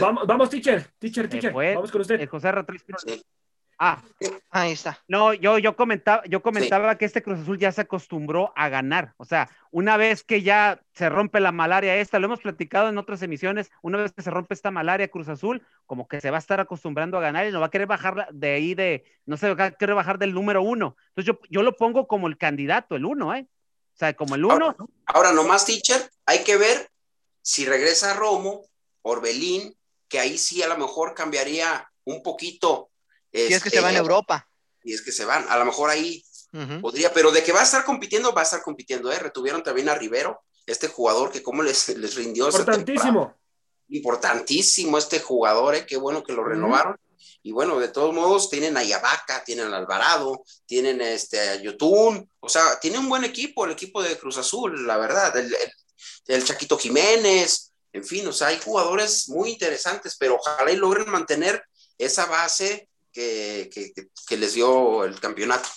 [0.00, 1.52] Vamos, vamos, teacher, teacher, teacher.
[1.52, 2.28] Fue, vamos con usted.
[2.28, 2.84] José Ratriz.
[2.98, 3.22] sí.
[3.84, 4.00] Ah,
[4.52, 5.02] Ahí está.
[5.08, 6.98] no, yo, yo comentaba, yo comentaba sí.
[6.98, 9.12] que este Cruz Azul ya se acostumbró a ganar.
[9.16, 12.96] O sea, una vez que ya se rompe la malaria esta, lo hemos platicado en
[12.96, 16.36] otras emisiones, una vez que se rompe esta malaria Cruz Azul, como que se va
[16.36, 19.36] a estar acostumbrando a ganar y no va a querer bajar de ahí de, no
[19.36, 20.96] sé, va a querer bajar del número uno.
[21.08, 23.48] Entonces yo, yo lo pongo como el candidato, el uno, ¿eh?
[23.94, 24.66] O sea, como el uno.
[24.66, 24.76] Ahora,
[25.06, 26.88] ahora nomás, teacher, hay que ver
[27.42, 28.62] si regresa Romo,
[29.02, 29.74] Orbelín,
[30.06, 32.91] que ahí sí a lo mejor cambiaría un poquito
[33.32, 34.48] si este, es que se van a Europa.
[34.84, 35.46] Y es que se van.
[35.48, 36.24] A lo mejor ahí.
[36.82, 39.18] Podría, pero de que va a estar compitiendo, va a estar compitiendo, ¿eh?
[39.18, 42.46] Retuvieron también a Rivero, este jugador que cómo les, les rindió.
[42.46, 43.34] Importantísimo.
[43.88, 45.86] Importantísimo este jugador, ¿eh?
[45.86, 46.96] Qué bueno que lo renovaron.
[47.42, 52.30] Y bueno, de todos modos, tienen a Yabaca, tienen a Alvarado, tienen este, a Yotun,
[52.40, 55.72] o sea, tiene un buen equipo, el equipo de Cruz Azul, la verdad, el, el-
[56.26, 61.10] el Chaquito Jiménez, en fin, o sea, hay jugadores muy interesantes, pero ojalá y logren
[61.10, 61.64] mantener
[61.98, 63.92] esa base que, que-
[64.28, 65.68] que- les dio el campeonato.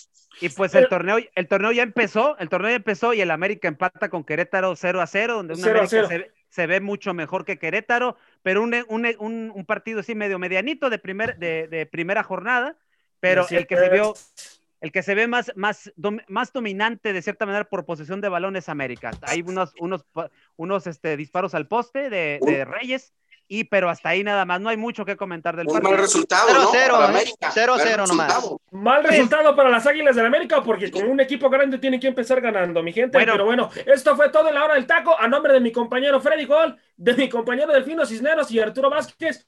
[0.41, 3.67] Y pues el torneo, el torneo ya empezó, el torneo ya empezó y el América
[3.67, 6.07] empata con Querétaro 0 a 0, donde un 0 a América 0.
[6.09, 10.13] se, ve- se ve mucho mejor que Querétaro, pero un, un, un- un partido así
[10.15, 12.77] medio medianito de, primer, de, de primera jornada,
[13.21, 14.13] pero el que se vio,
[14.81, 18.29] el que se ve más, más, dom- más dominante de cierta manera por posesión de
[18.29, 19.11] balón es América.
[19.23, 20.05] Hay unos, unos,
[20.57, 23.13] unos este, disparos al poste de, de Reyes,
[23.47, 25.91] y pero hasta ahí nada más, no hay mucho que comentar del Un partido.
[25.91, 26.69] mal resultado, Cero a ¿no?
[26.71, 27.09] cero, Para ¿eh?
[27.09, 27.51] América.
[27.53, 28.27] Cero a Mal cero nomás.
[28.27, 28.61] resultado.
[28.71, 32.41] Mal resultado para las Águilas del América porque con un equipo grande tiene que empezar
[32.41, 33.17] ganando, mi gente.
[33.17, 33.31] Bueno.
[33.33, 35.15] Pero bueno, esto fue todo en la hora del taco.
[35.19, 39.47] A nombre de mi compañero Freddy Gol, de mi compañero Delfino Cisneros y Arturo Vázquez.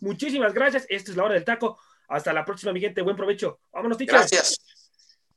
[0.00, 0.86] Muchísimas gracias.
[0.88, 1.78] Esta es la hora del taco.
[2.08, 3.00] Hasta la próxima, mi gente.
[3.02, 3.60] Buen provecho.
[3.72, 4.16] Vámonos, teacher.
[4.18, 4.58] Gracias.